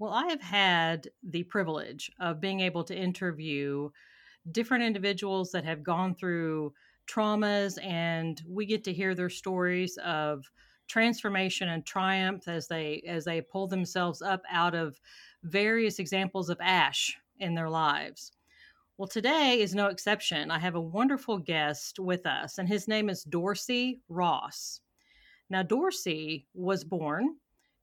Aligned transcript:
Well, 0.00 0.14
I 0.14 0.28
have 0.28 0.40
had 0.40 1.10
the 1.22 1.42
privilege 1.44 2.10
of 2.18 2.40
being 2.40 2.60
able 2.60 2.82
to 2.84 2.96
interview 2.96 3.90
different 4.50 4.82
individuals 4.82 5.52
that 5.52 5.64
have 5.64 5.82
gone 5.82 6.14
through 6.14 6.72
traumas, 7.06 7.78
and 7.84 8.40
we 8.48 8.64
get 8.64 8.82
to 8.84 8.94
hear 8.94 9.14
their 9.14 9.28
stories 9.28 9.98
of 9.98 10.50
transformation 10.88 11.68
and 11.68 11.84
triumph 11.84 12.48
as 12.48 12.66
they 12.66 13.02
as 13.06 13.26
they 13.26 13.42
pull 13.42 13.66
themselves 13.68 14.22
up 14.22 14.42
out 14.50 14.74
of 14.74 14.98
various 15.42 15.98
examples 15.98 16.48
of 16.48 16.58
ash 16.62 17.18
in 17.38 17.54
their 17.54 17.68
lives. 17.68 18.32
Well, 18.96 19.06
today 19.08 19.60
is 19.60 19.74
no 19.74 19.88
exception. 19.88 20.50
I 20.50 20.60
have 20.60 20.76
a 20.76 20.80
wonderful 20.80 21.36
guest 21.36 21.98
with 21.98 22.24
us, 22.24 22.56
and 22.56 22.66
his 22.66 22.88
name 22.88 23.10
is 23.10 23.22
Dorsey 23.24 24.00
Ross. 24.08 24.80
Now, 25.50 25.62
Dorsey 25.62 26.46
was 26.54 26.84
born 26.84 27.36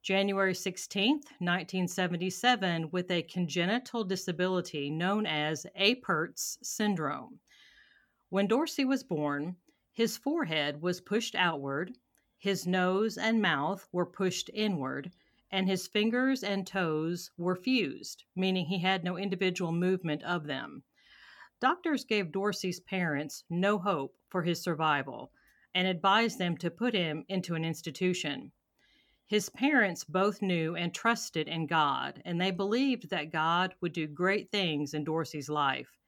January 0.08 0.54
16, 0.54 1.16
1977, 1.16 2.88
with 2.90 3.10
a 3.10 3.20
congenital 3.24 4.04
disability 4.04 4.88
known 4.88 5.26
as 5.26 5.66
Apert's 5.74 6.56
syndrome. 6.62 7.40
When 8.30 8.46
Dorsey 8.46 8.86
was 8.86 9.04
born, 9.04 9.56
his 9.92 10.16
forehead 10.16 10.80
was 10.80 11.02
pushed 11.02 11.34
outward, 11.34 11.92
his 12.38 12.66
nose 12.66 13.18
and 13.18 13.42
mouth 13.42 13.86
were 13.92 14.06
pushed 14.06 14.48
inward, 14.54 15.12
and 15.50 15.68
his 15.68 15.86
fingers 15.86 16.42
and 16.42 16.66
toes 16.66 17.30
were 17.36 17.54
fused, 17.54 18.24
meaning 18.34 18.64
he 18.64 18.78
had 18.78 19.04
no 19.04 19.18
individual 19.18 19.72
movement 19.72 20.22
of 20.22 20.46
them. 20.46 20.84
Doctors 21.60 22.06
gave 22.06 22.32
Dorsey's 22.32 22.80
parents 22.80 23.44
no 23.50 23.76
hope 23.78 24.16
for 24.30 24.42
his 24.42 24.62
survival 24.62 25.32
and 25.74 25.86
advised 25.86 26.38
them 26.38 26.56
to 26.56 26.70
put 26.70 26.94
him 26.94 27.26
into 27.28 27.54
an 27.54 27.62
institution. 27.66 28.52
His 29.28 29.50
parents 29.50 30.04
both 30.04 30.40
knew 30.40 30.74
and 30.74 30.92
trusted 30.92 31.48
in 31.48 31.66
God, 31.66 32.22
and 32.24 32.40
they 32.40 32.50
believed 32.50 33.10
that 33.10 33.30
God 33.30 33.74
would 33.82 33.92
do 33.92 34.06
great 34.06 34.50
things 34.50 34.94
in 34.94 35.04
Dorsey's 35.04 35.50
life. 35.50 35.98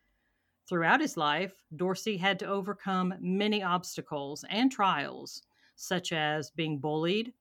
Throughout 0.66 1.02
his 1.02 1.18
life, 1.18 1.52
Dorsey 1.76 2.16
had 2.16 2.38
to 2.38 2.46
overcome 2.46 3.12
many 3.20 3.62
obstacles 3.62 4.42
and 4.48 4.72
trials, 4.72 5.42
such 5.76 6.14
as 6.14 6.50
being 6.50 6.78
bullied 6.78 7.34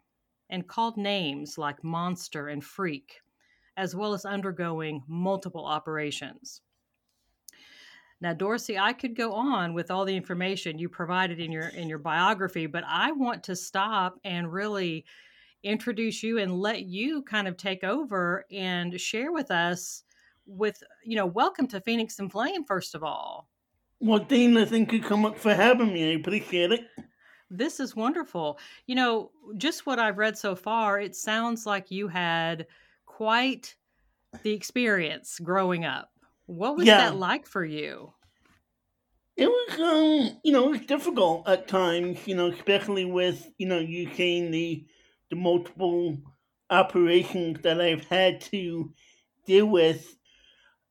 and 0.50 0.68
called 0.68 0.98
names 0.98 1.58
like 1.58 1.82
monster 1.82 2.50
and 2.50 2.62
freak, 2.62 3.22
as 3.78 3.96
well 3.96 4.14
as 4.14 4.26
undergoing 4.26 5.02
multiple 5.08 5.66
operations. 5.66 6.62
Now, 8.20 8.34
Dorsey, 8.34 8.78
I 8.78 8.92
could 8.92 9.16
go 9.16 9.32
on 9.32 9.74
with 9.74 9.92
all 9.92 10.04
the 10.04 10.18
information 10.18 10.78
you 10.78 10.90
provided 10.90 11.40
in 11.40 11.54
your 11.54 11.70
in 11.70 11.88
your 11.88 12.00
biography, 12.00 12.66
but 12.66 12.84
I 12.86 13.14
want 13.14 13.44
to 13.44 13.56
stop 13.56 14.20
and 14.26 14.52
really 14.52 15.06
introduce 15.64 16.24
you 16.24 16.40
and 16.40 16.60
let 16.60 16.86
you 16.86 17.22
kind 17.24 17.48
of 17.48 17.58
take 17.58 17.84
over 17.84 18.46
and 18.52 19.00
share 19.00 19.32
with 19.32 19.52
us 19.52 20.04
with 20.46 20.82
you 21.04 21.16
know 21.16 21.26
welcome 21.26 21.68
to 21.68 21.82
phoenix 21.82 22.20
and 22.20 22.32
flame 22.32 22.64
first 22.64 22.96
of 22.96 23.04
all. 23.04 23.48
Well 24.00 24.20
dana 24.20 24.66
thank 24.66 24.92
you 24.92 25.04
so 25.04 25.18
much 25.18 25.38
for 25.38 25.54
having 25.54 25.94
me. 25.94 26.12
I 26.12 26.16
appreciate 26.16 26.72
it. 26.72 26.82
This 27.52 27.80
is 27.80 27.96
wonderful. 27.96 28.60
You 28.88 28.96
know 28.96 29.32
just 29.58 29.86
what 29.86 30.00
i've 30.00 30.18
read 30.18 30.38
so 30.38 30.56
far 30.56 31.00
it 31.00 31.16
sounds 31.16 31.66
like 31.66 31.92
you 31.92 32.08
had 32.08 32.68
quite 33.06 33.76
the 34.44 34.52
experience 34.52 35.40
growing 35.40 35.86
up. 35.86 36.10
What 36.46 36.78
was 36.78 36.88
yeah. 36.88 36.98
that 36.98 37.18
like 37.18 37.46
for 37.46 37.66
you? 37.66 38.14
It 39.36 39.48
was 39.48 39.80
um 39.80 40.38
you 40.44 40.52
know 40.52 40.68
it 40.68 40.72
was 40.72 40.86
difficult 40.88 41.48
at 41.48 41.68
times 41.68 42.20
you 42.26 42.36
know 42.36 42.48
especially 42.48 43.06
with 43.06 43.50
you 43.58 43.68
know 43.68 43.80
you 43.80 44.10
seeing 44.16 44.52
the 44.52 44.86
the 45.30 45.36
multiple 45.36 46.18
operations 46.70 47.62
that 47.64 47.82
I've 47.82 48.06
had 48.06 48.42
to 48.42 48.94
deal 49.46 49.66
with. 49.66 50.16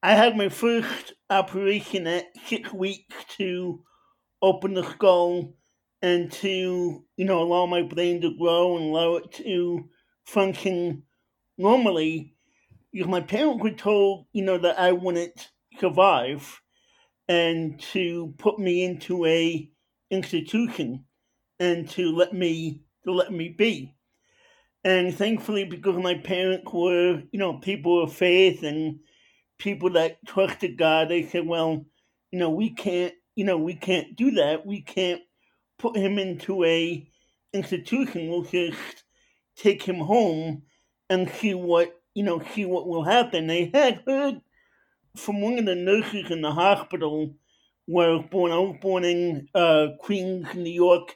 I 0.03 0.15
had 0.15 0.37
my 0.37 0.49
first 0.49 1.15
operation 1.31 2.06
at 2.06 2.26
six 2.47 2.72
weeks 2.72 3.15
to 3.37 3.82
open 4.41 4.75
the 4.75 4.88
skull 4.91 5.54
and 6.03 6.31
to, 6.31 7.04
you 7.16 7.25
know, 7.25 7.43
allow 7.43 7.66
my 7.66 7.82
brain 7.82 8.21
to 8.21 8.37
grow 8.38 8.76
and 8.76 8.87
allow 8.87 9.16
it 9.16 9.32
to 9.32 9.88
function 10.25 11.03
normally. 11.56 12.34
Because 12.93 13.09
my 13.09 13.20
parents 13.20 13.62
were 13.62 13.70
told, 13.70 14.26
you 14.32 14.44
know, 14.44 14.59
that 14.59 14.78
I 14.78 14.93
wouldn't 14.93 15.50
survive 15.78 16.60
and 17.28 17.78
to 17.93 18.34
put 18.38 18.59
me 18.59 18.84
into 18.84 19.26
a 19.26 19.70
institution 20.10 21.05
and 21.60 21.88
to 21.91 22.15
let 22.16 22.32
me 22.32 22.84
to 23.05 23.12
let 23.12 23.32
me 23.32 23.49
be. 23.50 23.94
And 24.88 25.15
thankfully, 25.15 25.65
because 25.65 26.03
my 26.03 26.15
parents 26.15 26.72
were, 26.72 27.22
you 27.31 27.38
know, 27.38 27.59
people 27.59 28.03
of 28.03 28.10
faith 28.10 28.62
and 28.62 29.00
people 29.59 29.91
that 29.91 30.25
trusted 30.25 30.78
God, 30.78 31.10
they 31.10 31.25
said, 31.25 31.47
well, 31.47 31.84
you 32.31 32.38
know, 32.38 32.49
we 32.49 32.71
can't, 32.71 33.12
you 33.37 33.44
know, 33.44 33.59
we 33.59 33.75
can't 33.75 34.16
do 34.16 34.31
that. 34.31 34.65
We 34.65 34.81
can't 34.81 35.21
put 35.78 35.94
him 35.94 36.19
into 36.19 36.65
a 36.65 37.06
institution. 37.53 38.31
We'll 38.31 38.44
just 38.44 39.04
take 39.56 39.82
him 39.82 39.97
home 39.97 40.62
and 41.10 41.28
see 41.32 41.53
what, 41.53 41.94
you 42.15 42.22
know, 42.22 42.43
see 42.55 42.65
what 42.65 42.88
will 42.88 43.05
happen. 43.05 43.47
They 43.47 43.70
had 43.75 44.03
heard 44.06 44.41
from 45.15 45.43
one 45.43 45.59
of 45.59 45.66
the 45.66 45.75
nurses 45.75 46.31
in 46.31 46.41
the 46.41 46.53
hospital 46.53 47.34
where 47.84 48.09
I 48.09 48.15
was 48.15 48.25
born. 48.31 48.53
I 48.53 48.59
was 48.59 48.78
born 48.81 49.05
in 49.05 49.50
uh, 49.55 49.88
Queens, 50.00 50.47
New 50.55 50.70
York, 50.70 51.15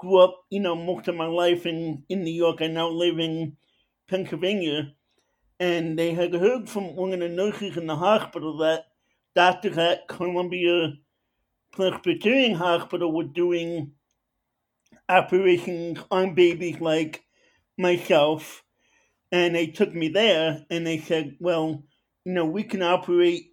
grew 0.00 0.18
up, 0.18 0.44
you 0.48 0.60
know, 0.60 0.74
most 0.74 1.08
of 1.08 1.14
my 1.14 1.26
life 1.26 1.66
in, 1.66 2.02
in 2.08 2.24
New 2.24 2.32
York. 2.32 2.62
I 2.62 2.68
now 2.68 2.88
live 2.88 3.18
in 3.18 3.56
Pennsylvania. 4.08 4.94
And 5.60 5.98
they 5.98 6.14
had 6.14 6.32
heard 6.32 6.70
from 6.70 6.96
one 6.96 7.12
of 7.12 7.20
the 7.20 7.28
nurses 7.28 7.76
in 7.76 7.86
the 7.86 7.96
hospital 7.96 8.56
that 8.58 8.86
doctors 9.34 9.76
at 9.76 10.08
Columbia 10.08 10.94
Presbyterian 11.70 12.54
Hospital 12.54 13.12
were 13.12 13.24
doing 13.24 13.92
operations 15.08 15.98
on 16.10 16.34
babies 16.34 16.80
like 16.80 17.22
myself. 17.76 18.64
And 19.30 19.54
they 19.54 19.66
took 19.66 19.94
me 19.94 20.08
there 20.08 20.64
and 20.70 20.86
they 20.86 20.98
said, 20.98 21.36
well, 21.40 21.84
you 22.24 22.32
know, 22.32 22.46
we 22.46 22.62
can 22.62 22.82
operate, 22.82 23.52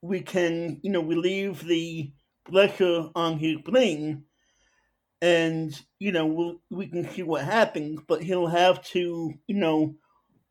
we 0.00 0.20
can, 0.20 0.78
you 0.82 0.92
know, 0.92 1.02
relieve 1.02 1.64
the 1.64 2.12
pressure 2.44 3.10
on 3.16 3.38
his 3.38 3.56
brain 3.62 4.24
and 5.20 5.80
you 5.98 6.12
know 6.12 6.26
we'll, 6.26 6.60
we 6.70 6.86
can 6.86 7.08
see 7.10 7.22
what 7.22 7.44
happens. 7.44 8.00
But 8.06 8.22
he'll 8.22 8.46
have 8.46 8.82
to 8.88 9.34
you 9.46 9.54
know 9.54 9.94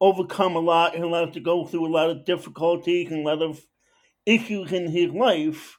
overcome 0.01 0.55
a 0.55 0.59
lot. 0.59 0.95
He'll 0.95 1.13
have 1.16 1.33
to 1.33 1.39
go 1.39 1.66
through 1.66 1.88
a 1.88 1.94
lot 1.94 2.09
of 2.09 2.25
difficulties 2.25 3.11
and 3.11 3.22
a 3.22 3.29
lot 3.29 3.41
of 3.41 3.61
issues 4.25 4.72
in 4.72 4.89
his 4.89 5.11
life. 5.11 5.77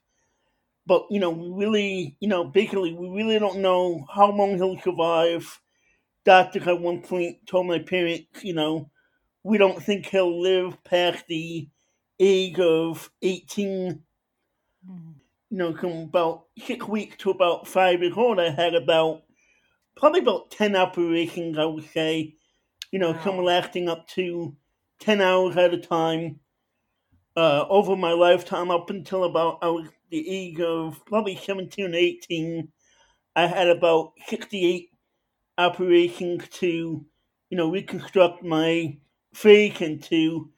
But 0.86 1.06
you 1.10 1.20
know, 1.20 1.30
we 1.30 1.50
really, 1.50 2.16
you 2.20 2.28
know, 2.28 2.44
basically, 2.44 2.92
we 2.92 3.08
really 3.10 3.38
don't 3.38 3.60
know 3.60 4.06
how 4.12 4.30
long 4.30 4.56
he'll 4.56 4.80
survive. 4.80 5.60
Doctors 6.24 6.66
at 6.66 6.80
one 6.80 7.00
point 7.02 7.46
told 7.46 7.66
my 7.66 7.78
parents, 7.78 8.42
you 8.42 8.52
know, 8.52 8.90
we 9.44 9.56
don't 9.56 9.82
think 9.82 10.06
he'll 10.06 10.40
live 10.40 10.82
past 10.84 11.24
the 11.26 11.68
age 12.18 12.58
of 12.58 13.10
18. 13.22 14.02
Mm 14.90 15.17
you 15.50 15.56
know, 15.56 15.74
from 15.74 15.92
about 16.02 16.44
six 16.58 16.86
weeks 16.86 17.16
to 17.18 17.30
about 17.30 17.66
five 17.66 18.02
years 18.02 18.16
old, 18.16 18.38
I 18.38 18.50
had 18.50 18.74
about 18.74 19.22
probably 19.96 20.20
about 20.20 20.50
10 20.50 20.76
operations, 20.76 21.58
I 21.58 21.64
would 21.64 21.88
say. 21.90 22.34
You 22.92 22.98
know, 22.98 23.12
wow. 23.12 23.24
some 23.24 23.38
lasting 23.38 23.88
up 23.88 24.06
to 24.08 24.56
10 25.00 25.20
hours 25.20 25.56
at 25.56 25.74
a 25.74 25.78
time. 25.78 26.40
Uh, 27.36 27.64
over 27.68 27.94
my 27.94 28.12
lifetime, 28.12 28.70
up 28.70 28.90
until 28.90 29.24
about 29.24 29.58
I 29.62 29.68
was 29.68 29.88
the 30.10 30.28
age 30.28 30.60
of 30.60 31.04
probably 31.06 31.36
17 31.36 31.94
18, 31.94 32.68
I 33.36 33.46
had 33.46 33.68
about 33.68 34.14
68 34.26 34.90
operations 35.56 36.48
to, 36.54 37.04
you 37.50 37.56
know, 37.56 37.70
reconstruct 37.70 38.42
my 38.42 38.98
face 39.34 39.80
and 39.80 40.02
to 40.04 40.50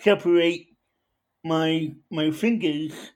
separate 0.00 0.76
my 1.42 1.94
my 2.10 2.30
fingers 2.30 3.12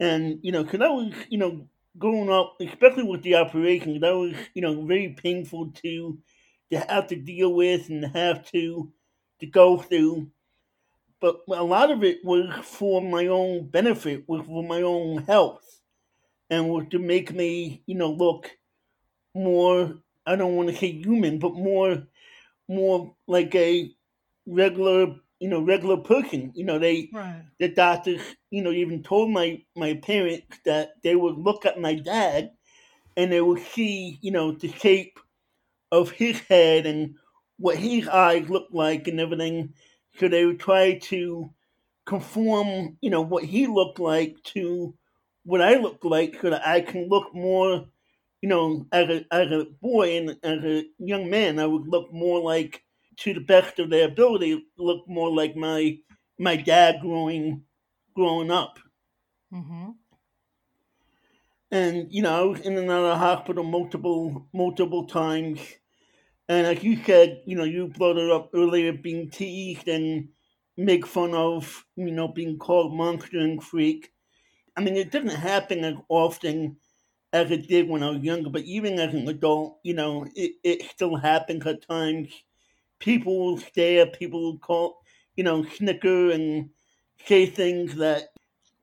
and, 0.00 0.38
you 0.42 0.52
know, 0.52 0.64
because 0.64 0.80
that 0.80 0.92
was, 0.92 1.12
you 1.28 1.38
know, 1.38 1.68
growing 1.98 2.30
up, 2.30 2.56
especially 2.60 3.04
with 3.04 3.22
the 3.22 3.36
operation, 3.36 4.00
that 4.00 4.10
was, 4.16 4.34
you 4.54 4.62
know, 4.62 4.84
very 4.86 5.10
painful 5.10 5.72
to 5.82 6.18
to 6.70 6.78
have 6.80 7.06
to 7.08 7.16
deal 7.16 7.54
with 7.54 7.88
and 7.90 8.04
have 8.16 8.44
to 8.52 8.92
to 9.40 9.46
go 9.46 9.78
through. 9.78 10.30
but 11.20 11.42
a 11.48 11.62
lot 11.64 11.90
of 11.90 12.02
it 12.04 12.24
was 12.24 12.52
for 12.64 13.00
my 13.00 13.26
own 13.28 13.68
benefit, 13.68 14.28
was 14.28 14.44
for 14.46 14.62
my 14.64 14.82
own 14.82 15.22
health, 15.24 15.80
and 16.50 16.68
was 16.68 16.86
to 16.90 16.98
make 16.98 17.32
me, 17.34 17.82
you 17.86 17.94
know, 17.96 18.10
look 18.12 18.50
more. 19.34 19.98
I 20.26 20.36
don't 20.36 20.56
want 20.56 20.70
to 20.70 20.76
say 20.76 20.92
human, 20.92 21.38
but 21.38 21.54
more, 21.54 22.06
more 22.68 23.14
like 23.26 23.54
a 23.54 23.90
regular, 24.46 25.16
you 25.42 25.50
know, 25.50 25.62
regular 25.62 25.98
person. 25.98 26.52
You 26.56 26.66
know, 26.66 26.80
they 26.80 27.10
Right. 27.12 27.44
the 27.60 27.68
doctors, 27.68 28.22
you 28.50 28.62
know, 28.62 28.72
even 28.72 29.04
told 29.04 29.32
my 29.32 29.64
my 29.76 29.94
parents 29.96 30.58
that 30.66 30.92
they 31.04 31.16
would 31.16 31.38
look 31.38 31.66
at 31.66 31.80
my 31.80 31.96
dad 31.96 32.52
and 33.16 33.32
they 33.32 33.42
would 33.42 33.62
see, 33.62 34.18
you 34.22 34.32
know, 34.32 34.52
the 34.52 34.68
shape 34.72 35.18
of 35.92 36.10
his 36.10 36.40
head 36.40 36.86
and 36.86 37.16
what 37.58 37.76
his 37.78 38.08
eyes 38.08 38.48
looked 38.48 38.74
like 38.74 39.08
and 39.08 39.20
everything. 39.20 39.74
So 40.18 40.28
they 40.28 40.44
would 40.46 40.60
try 40.60 40.98
to 40.98 41.54
conform, 42.06 42.98
you 43.02 43.10
know, 43.10 43.22
what 43.22 43.44
he 43.44 43.66
looked 43.66 44.00
like 44.00 44.42
to 44.54 44.96
what 45.44 45.62
I 45.62 45.76
looked 45.76 46.04
like 46.04 46.38
so 46.40 46.50
that 46.50 46.66
I 46.66 46.82
can 46.82 47.08
look 47.08 47.34
more, 47.34 47.86
you 48.42 48.50
know, 48.50 48.86
as 48.92 49.08
a 49.10 49.26
as 49.32 49.52
a 49.52 49.66
boy 49.80 50.18
and 50.18 50.30
as 50.44 50.64
a 50.64 50.84
young 50.98 51.30
man, 51.30 51.60
I 51.60 51.66
would 51.66 51.88
look 51.88 52.12
more 52.12 52.40
like 52.42 52.84
to 53.18 53.34
the 53.34 53.40
best 53.40 53.78
of 53.78 53.90
their 53.90 54.06
ability, 54.08 54.64
look 54.76 55.08
more 55.08 55.30
like 55.30 55.56
my 55.56 55.98
my 56.38 56.56
dad 56.56 57.00
growing 57.00 57.62
growing 58.14 58.50
up. 58.50 58.78
Mm-hmm. 59.52 59.90
And 61.70 62.06
you 62.12 62.22
know, 62.22 62.40
I 62.40 62.42
was 62.42 62.60
in 62.60 62.76
and 62.76 62.90
out 62.90 63.04
of 63.04 63.10
the 63.10 63.16
hospital 63.16 63.64
multiple 63.64 64.48
multiple 64.52 65.06
times. 65.06 65.60
And 66.48 66.66
as 66.66 66.82
you 66.82 67.02
said, 67.04 67.42
you 67.46 67.56
know, 67.56 67.64
you 67.64 67.88
brought 67.88 68.18
it 68.18 68.30
up 68.30 68.50
earlier, 68.54 68.92
being 68.92 69.30
teased 69.30 69.88
and 69.88 70.28
make 70.76 71.06
fun 71.06 71.34
of, 71.34 71.86
you 71.96 72.10
know, 72.10 72.28
being 72.28 72.58
called 72.58 72.94
monster 72.94 73.38
and 73.38 73.62
freak. 73.62 74.12
I 74.76 74.80
mean, 74.82 74.96
it 74.96 75.10
doesn't 75.10 75.30
happen 75.30 75.84
as 75.84 75.94
often 76.08 76.76
as 77.32 77.50
it 77.50 77.68
did 77.68 77.88
when 77.88 78.02
I 78.02 78.10
was 78.10 78.22
younger, 78.22 78.50
but 78.50 78.62
even 78.62 78.98
as 78.98 79.14
an 79.14 79.28
adult, 79.28 79.78
you 79.82 79.94
know, 79.94 80.26
it, 80.34 80.52
it 80.62 80.82
still 80.90 81.16
happens 81.16 81.66
at 81.66 81.86
times. 81.86 82.28
People 83.02 83.36
will 83.36 83.58
stare, 83.58 84.06
people 84.06 84.40
will 84.40 84.58
call, 84.58 85.02
you 85.34 85.42
know, 85.42 85.64
snicker 85.64 86.30
and 86.30 86.70
say 87.26 87.46
things 87.46 87.96
that 87.96 88.28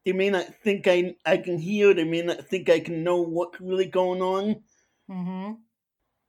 they 0.05 0.11
may 0.11 0.29
not 0.29 0.53
think 0.61 0.87
I, 0.87 1.15
I 1.25 1.37
can 1.37 1.57
hear, 1.57 1.93
they 1.93 2.03
may 2.03 2.21
not 2.21 2.45
think 2.45 2.69
I 2.69 2.81
can 2.81 3.01
know 3.01 3.21
what's 3.21 3.61
really 3.61 3.85
going 3.85 4.21
on. 4.21 4.61
Mm-hmm. 5.09 5.53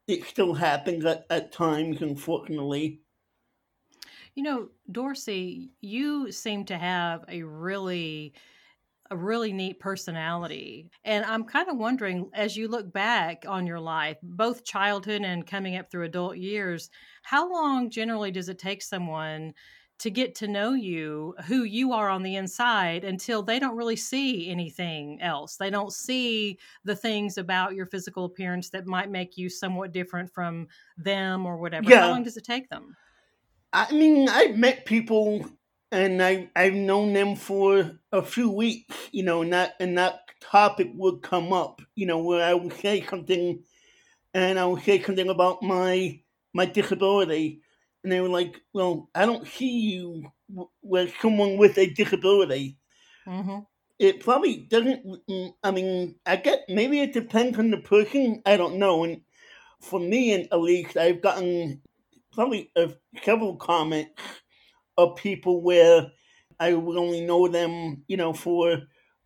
It 0.06 0.24
still 0.24 0.54
happens 0.54 1.04
at, 1.04 1.26
at 1.30 1.50
times, 1.50 2.00
unfortunately. 2.00 3.00
You 4.36 4.44
know, 4.44 4.68
Dorsey, 4.92 5.70
you 5.80 6.30
seem 6.30 6.64
to 6.66 6.78
have 6.78 7.24
a 7.28 7.42
really 7.42 8.34
a 9.10 9.16
really 9.16 9.52
neat 9.52 9.80
personality. 9.80 10.88
And 11.04 11.24
I'm 11.24 11.44
kind 11.44 11.68
of 11.68 11.76
wondering 11.76 12.30
as 12.32 12.56
you 12.56 12.68
look 12.68 12.92
back 12.92 13.44
on 13.46 13.66
your 13.66 13.80
life, 13.80 14.18
both 14.22 14.64
childhood 14.64 15.22
and 15.22 15.46
coming 15.46 15.76
up 15.76 15.90
through 15.90 16.04
adult 16.04 16.36
years, 16.36 16.90
how 17.22 17.52
long 17.52 17.90
generally 17.90 18.30
does 18.30 18.48
it 18.48 18.58
take 18.58 18.82
someone 18.82 19.52
to 19.98 20.10
get 20.10 20.34
to 20.36 20.48
know 20.48 20.72
you, 20.72 21.34
who 21.44 21.64
you 21.64 21.92
are 21.92 22.08
on 22.08 22.22
the 22.22 22.36
inside, 22.36 23.04
until 23.04 23.42
they 23.42 23.58
don't 23.58 23.76
really 23.76 23.96
see 23.96 24.48
anything 24.48 25.20
else? 25.20 25.56
They 25.56 25.70
don't 25.70 25.92
see 25.92 26.58
the 26.84 26.96
things 26.96 27.36
about 27.36 27.74
your 27.74 27.86
physical 27.86 28.24
appearance 28.24 28.70
that 28.70 28.86
might 28.86 29.10
make 29.10 29.36
you 29.36 29.50
somewhat 29.50 29.92
different 29.92 30.32
from 30.32 30.68
them 30.96 31.44
or 31.44 31.58
whatever. 31.58 31.90
Yeah. 31.90 32.02
How 32.02 32.10
long 32.10 32.22
does 32.22 32.36
it 32.36 32.44
take 32.44 32.70
them? 32.70 32.96
I 33.72 33.92
mean, 33.92 34.28
I've 34.28 34.56
met 34.56 34.86
people 34.86 35.44
and 35.92 36.22
I, 36.22 36.50
I've 36.54 36.74
known 36.74 37.12
them 37.12 37.36
for 37.36 37.98
a 38.12 38.22
few 38.22 38.50
weeks, 38.50 38.94
you 39.12 39.22
know, 39.22 39.42
and 39.42 39.52
that, 39.52 39.74
and 39.80 39.98
that 39.98 40.20
topic 40.40 40.90
would 40.94 41.22
come 41.22 41.52
up, 41.52 41.82
you 41.94 42.06
know, 42.06 42.22
where 42.22 42.44
I 42.44 42.54
would 42.54 42.72
say 42.74 43.04
something 43.06 43.62
and 44.32 44.58
I 44.58 44.66
would 44.66 44.82
say 44.84 45.02
something 45.02 45.28
about 45.28 45.62
my, 45.62 46.20
my 46.54 46.66
disability. 46.66 47.62
And 48.02 48.12
they 48.12 48.20
were 48.20 48.28
like, 48.28 48.60
well, 48.72 49.10
I 49.14 49.26
don't 49.26 49.46
see 49.46 49.80
you 49.80 50.30
with 50.82 51.12
someone 51.20 51.56
with 51.56 51.76
a 51.78 51.90
disability. 51.90 52.78
Mm-hmm. 53.26 53.58
it 53.98 54.20
probably 54.20 54.56
doesn't. 54.56 55.04
mm, 55.28 55.54
I 55.62 55.70
mean, 55.70 56.16
I 56.24 56.36
get 56.36 56.64
maybe 56.68 57.00
it 57.00 57.12
depends 57.12 57.58
on 57.58 57.70
the 57.70 57.76
person. 57.78 58.42
I 58.46 58.56
don't 58.56 58.78
know. 58.78 59.04
And 59.04 59.20
for 59.80 60.00
me, 60.00 60.32
at 60.34 60.58
least, 60.60 60.96
I've 60.96 61.20
gotten 61.20 61.82
probably 62.32 62.70
uh, 62.76 62.88
several 63.22 63.56
comments 63.56 64.20
of 64.96 65.16
people 65.16 65.62
where 65.62 66.12
I 66.58 66.74
would 66.74 66.96
only 66.96 67.20
know 67.24 67.48
them, 67.48 68.04
you 68.08 68.16
know, 68.16 68.32
for 68.32 68.82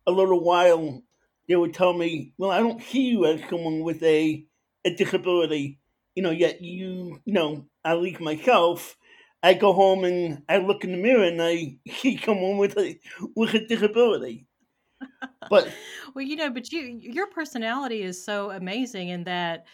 a 0.07 0.11
little 0.11 0.43
while. 0.43 1.03
They 1.47 1.55
would 1.55 1.73
tell 1.73 1.93
me, 1.93 2.33
"Well, 2.37 2.51
I 2.51 2.59
don't 2.59 2.81
see 2.81 3.07
you 3.09 3.25
as 3.25 3.41
someone 3.49 3.81
with 3.81 4.01
a 4.03 4.45
a 4.85 4.93
disability." 4.95 5.79
You 6.15 6.23
know, 6.23 6.31
yet 6.31 6.61
you, 6.61 7.21
you 7.25 7.33
know, 7.33 7.69
at 7.83 7.99
least 7.99 8.19
myself. 8.21 8.97
I 9.43 9.53
go 9.53 9.73
home 9.73 10.03
and 10.05 10.43
I 10.49 10.57
look 10.57 10.83
in 10.83 10.91
the 10.91 10.97
mirror 10.97 11.23
and 11.23 11.41
I 11.41 11.77
see 11.89 12.17
someone 12.17 12.57
with 12.57 12.77
a 12.77 12.99
with 13.35 13.53
a 13.53 13.65
disability. 13.65 14.47
But 15.49 15.77
Well, 16.13 16.25
you 16.25 16.35
know, 16.35 16.49
but 16.49 16.71
you 16.71 16.81
your 17.01 17.27
personality 17.27 18.01
is 18.01 18.23
so 18.23 18.51
amazing 18.51 19.09
in 19.09 19.23
that 19.25 19.65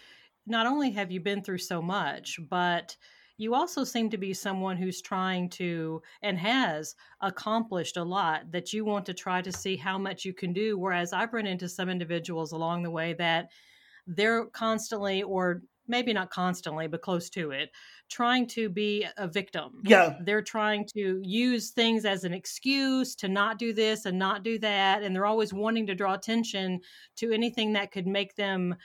not 0.45 0.67
only 0.67 0.91
have 0.91 1.11
you 1.11 1.21
been 1.21 1.43
through 1.43 1.59
so 1.59 1.81
much, 1.81 2.39
but 2.49 2.97
you 3.41 3.55
also 3.55 3.83
seem 3.83 4.09
to 4.09 4.17
be 4.17 4.33
someone 4.33 4.77
who's 4.77 5.01
trying 5.01 5.49
to 5.49 6.01
and 6.21 6.37
has 6.37 6.95
accomplished 7.21 7.97
a 7.97 8.03
lot 8.03 8.51
that 8.51 8.73
you 8.73 8.85
want 8.85 9.05
to 9.07 9.13
try 9.13 9.41
to 9.41 9.51
see 9.51 9.75
how 9.75 9.97
much 9.97 10.25
you 10.25 10.33
can 10.33 10.53
do. 10.53 10.77
Whereas 10.77 11.13
I've 11.13 11.33
run 11.33 11.47
into 11.47 11.67
some 11.69 11.89
individuals 11.89 12.51
along 12.51 12.83
the 12.83 12.91
way 12.91 13.13
that 13.13 13.49
they're 14.07 14.45
constantly, 14.47 15.23
or 15.23 15.61
maybe 15.87 16.13
not 16.13 16.29
constantly, 16.29 16.87
but 16.87 17.01
close 17.01 17.29
to 17.31 17.51
it, 17.51 17.71
trying 18.09 18.45
to 18.47 18.69
be 18.69 19.05
a 19.17 19.27
victim 19.27 19.81
yeah, 19.85 20.15
they're 20.23 20.41
trying 20.41 20.85
to 20.93 21.21
use 21.23 21.71
things 21.71 22.05
as 22.05 22.23
an 22.25 22.33
excuse 22.33 23.15
to 23.15 23.29
not 23.29 23.57
do 23.57 23.73
this 23.73 24.05
and 24.05 24.19
not 24.19 24.43
do 24.43 24.59
that 24.59 25.01
and 25.01 25.15
they're 25.15 25.25
always 25.25 25.53
wanting 25.53 25.87
to 25.87 25.95
draw 25.95 26.13
attention 26.13 26.79
to 27.15 27.31
anything 27.31 27.71
that 27.73 27.91
could 27.91 28.05
make 28.05 28.35
them 28.35 28.75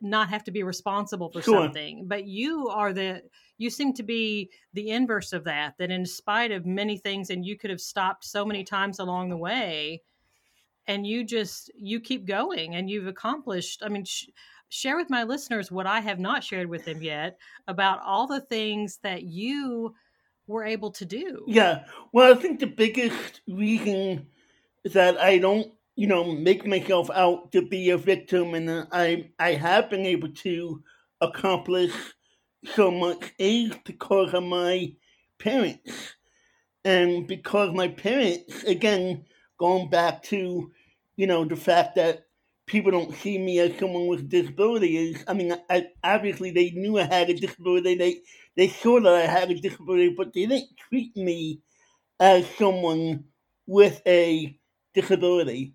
not 0.00 0.28
have 0.28 0.44
to 0.44 0.50
be 0.50 0.62
responsible 0.62 1.30
for 1.30 1.42
Sure. 1.42 1.64
something 1.64 2.06
but 2.06 2.24
you 2.26 2.68
are 2.68 2.92
the 2.92 3.22
you 3.58 3.70
seem 3.70 3.92
to 3.92 4.02
be 4.02 4.50
the 4.72 4.90
inverse 4.90 5.32
of 5.32 5.44
that 5.44 5.74
that 5.78 5.90
in 5.90 6.04
spite 6.06 6.50
of 6.50 6.66
many 6.66 6.96
things 6.96 7.30
and 7.30 7.44
you 7.44 7.56
could 7.56 7.70
have 7.70 7.80
stopped 7.80 8.24
so 8.24 8.44
many 8.44 8.64
times 8.64 8.98
along 8.98 9.28
the 9.28 9.36
way 9.36 10.02
and 10.86 11.06
you 11.06 11.24
just 11.24 11.70
you 11.76 12.00
keep 12.00 12.24
going 12.26 12.74
and 12.74 12.88
you've 12.90 13.06
accomplished 13.06 13.82
i 13.84 13.88
mean 13.88 14.04
sh- 14.04 14.26
share 14.68 14.96
with 14.96 15.10
my 15.10 15.22
listeners 15.22 15.70
what 15.70 15.86
i 15.86 16.00
have 16.00 16.18
not 16.18 16.42
shared 16.42 16.68
with 16.68 16.84
them 16.84 17.02
yet 17.02 17.36
about 17.68 18.00
all 18.04 18.26
the 18.26 18.40
things 18.40 18.98
that 19.02 19.22
you 19.24 19.94
were 20.48 20.64
able 20.64 20.90
to 20.90 21.04
do 21.04 21.44
yeah. 21.46 21.84
Well, 22.12 22.32
I 22.32 22.40
think 22.40 22.58
the 22.58 22.66
biggest 22.66 23.42
reason 23.48 24.26
that 24.84 25.16
I 25.18 25.38
don't, 25.38 25.72
you 25.96 26.06
know, 26.06 26.24
make 26.24 26.66
myself 26.66 27.10
out 27.10 27.52
to 27.52 27.62
be 27.66 27.90
a 27.90 27.98
victim, 27.98 28.54
and 28.54 28.86
I 28.92 29.30
I 29.38 29.52
have 29.54 29.90
been 29.90 30.06
able 30.06 30.32
to 30.46 30.82
accomplish 31.20 31.92
so 32.64 32.90
much 32.90 33.32
is 33.38 33.72
because 33.84 34.34
of 34.34 34.44
my 34.44 34.94
parents, 35.38 36.14
and 36.84 37.26
because 37.26 37.74
my 37.74 37.88
parents, 37.88 38.64
again, 38.64 39.24
going 39.58 39.88
back 39.90 40.22
to, 40.24 40.72
you 41.16 41.26
know, 41.26 41.44
the 41.44 41.56
fact 41.56 41.96
that 41.96 42.26
people 42.66 42.90
don't 42.90 43.14
see 43.16 43.38
me 43.38 43.58
as 43.60 43.78
someone 43.78 44.06
with 44.08 44.32
is, 44.96 45.24
I 45.28 45.34
mean, 45.34 45.54
I, 45.70 45.86
obviously 46.04 46.50
they 46.50 46.70
knew 46.70 46.98
I 46.98 47.04
had 47.04 47.30
a 47.30 47.34
disability. 47.34 47.94
They 47.96 48.22
they 48.56 48.68
saw 48.68 49.00
that 49.00 49.14
I 49.14 49.26
had 49.26 49.50
a 49.50 49.54
disability, 49.60 50.14
but 50.16 50.32
they 50.32 50.46
didn't 50.46 50.70
treat 50.88 51.16
me 51.16 51.60
as 52.20 52.46
someone 52.56 53.24
with 53.66 54.02
a 54.06 54.58
disability. 54.94 55.74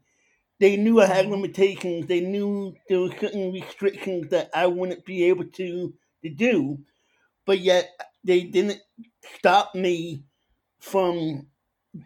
They 0.59 0.75
knew 0.75 0.99
I 1.01 1.05
had 1.05 1.25
mm-hmm. 1.25 1.33
limitations. 1.33 2.07
They 2.07 2.21
knew 2.21 2.75
there 2.89 2.99
were 2.99 3.11
certain 3.19 3.51
restrictions 3.51 4.29
that 4.29 4.49
I 4.53 4.67
wouldn't 4.67 5.05
be 5.05 5.25
able 5.25 5.45
to, 5.45 5.93
to 6.23 6.29
do, 6.29 6.79
but 7.45 7.59
yet 7.59 7.89
they 8.23 8.41
didn't 8.43 8.81
stop 9.35 9.75
me 9.75 10.23
from 10.79 11.47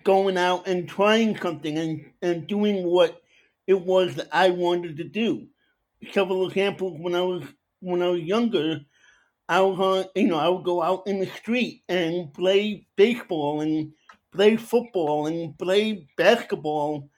going 0.04 0.38
out 0.38 0.68
and 0.68 0.88
trying 0.88 1.38
something 1.38 1.78
and, 1.78 2.06
and 2.22 2.48
doing 2.48 2.86
what 2.86 3.22
it 3.68 3.80
was 3.80 4.16
that 4.16 4.28
I 4.32 4.50
wanted 4.50 4.98
to 4.98 5.04
do. 5.04 5.48
Several 6.12 6.48
examples 6.48 6.98
when 7.00 7.16
I 7.16 7.22
was 7.22 7.44
when 7.80 8.02
I 8.02 8.10
was 8.10 8.22
younger, 8.22 8.82
I 9.48 9.62
was 9.62 9.80
on 9.80 10.06
you 10.16 10.28
know, 10.28 10.38
I 10.38 10.50
would 10.50 10.66
go 10.66 10.82
out 10.82 11.08
in 11.08 11.20
the 11.20 11.28
street 11.28 11.84
and 11.88 12.34
play 12.34 12.88
baseball 12.96 13.62
and 13.62 13.94
play 14.32 14.56
football 14.58 15.28
and 15.28 15.58
play 15.58 16.08
basketball 16.18 17.10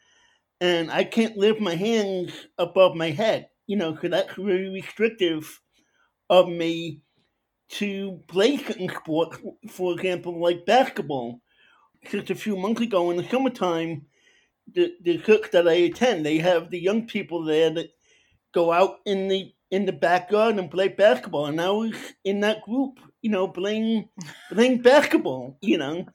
and 0.63 0.89
I 0.89 1.03
can't 1.03 1.35
lift 1.35 1.59
my 1.59 1.75
hands 1.75 2.31
above 2.57 2.95
my 2.95 3.11
head, 3.11 3.49
you 3.67 3.75
know, 3.75 3.91
because 3.91 4.11
that's 4.11 4.33
very 4.35 4.69
restrictive 4.69 5.59
of 6.29 6.47
me 6.47 7.01
to 7.71 8.21
play 8.29 8.55
certain 8.55 8.89
sports, 8.89 9.39
for 9.69 9.91
example, 9.93 10.39
like 10.41 10.65
basketball. 10.65 11.41
just 12.09 12.29
a 12.29 12.35
few 12.35 12.55
months 12.55 12.79
ago 12.79 13.11
in 13.11 13.17
the 13.17 13.25
summertime, 13.25 14.05
the 14.73 14.93
the 15.01 15.17
church 15.17 15.51
that 15.51 15.67
I 15.67 15.73
attend, 15.73 16.25
they 16.25 16.37
have 16.37 16.71
the 16.71 16.79
young 16.79 17.07
people 17.07 17.43
there 17.43 17.69
that 17.71 17.89
go 18.53 18.71
out 18.71 18.99
in 19.05 19.27
the 19.27 19.53
in 19.69 19.85
the 19.85 19.91
backyard 19.91 20.57
and 20.57 20.71
play 20.71 20.87
basketball, 20.87 21.47
and 21.47 21.59
I 21.59 21.71
was 21.71 21.95
in 22.23 22.39
that 22.41 22.61
group, 22.61 22.99
you 23.21 23.31
know, 23.31 23.49
playing 23.49 24.07
playing 24.49 24.81
basketball, 24.81 25.57
you 25.61 25.77
know. 25.77 26.05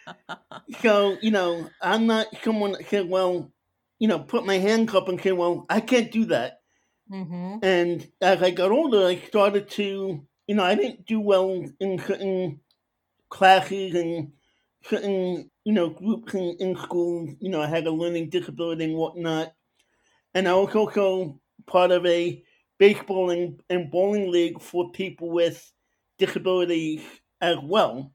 so 0.80 1.18
you 1.20 1.30
know, 1.30 1.68
I'm 1.82 2.06
not 2.06 2.28
someone 2.42 2.72
that 2.72 2.88
said, 2.88 3.10
well, 3.10 3.52
you 3.98 4.08
know, 4.08 4.18
put 4.18 4.46
my 4.46 4.58
hands 4.58 4.94
up 4.94 5.08
and 5.08 5.20
say, 5.20 5.32
well, 5.32 5.66
I 5.68 5.80
can't 5.80 6.10
do 6.12 6.26
that. 6.26 6.60
Mm-hmm. 7.10 7.58
And 7.62 8.08
as 8.20 8.42
I 8.42 8.50
got 8.50 8.72
older, 8.72 9.06
I 9.06 9.16
started 9.16 9.70
to, 9.70 10.26
you 10.46 10.54
know, 10.54 10.64
I 10.64 10.74
didn't 10.74 11.06
do 11.06 11.20
well 11.20 11.64
in 11.80 11.98
certain 11.98 12.60
classes 13.28 13.94
and 13.94 14.32
certain, 14.84 15.50
you 15.64 15.72
know, 15.72 15.90
groups 15.90 16.34
in, 16.34 16.56
in 16.58 16.76
school. 16.76 17.28
You 17.40 17.50
know, 17.50 17.62
I 17.62 17.66
had 17.66 17.86
a 17.86 17.90
learning 17.90 18.30
disability 18.30 18.84
and 18.84 18.94
whatnot. 18.94 19.52
And 20.34 20.48
I 20.48 20.54
was 20.54 20.74
also 20.74 21.40
part 21.66 21.90
of 21.90 22.04
a 22.06 22.42
baseball 22.78 23.30
and, 23.30 23.60
and 23.70 23.90
bowling 23.90 24.30
league 24.30 24.60
for 24.60 24.90
people 24.90 25.30
with 25.30 25.72
disabilities 26.18 27.02
as 27.40 27.56
well. 27.62 28.12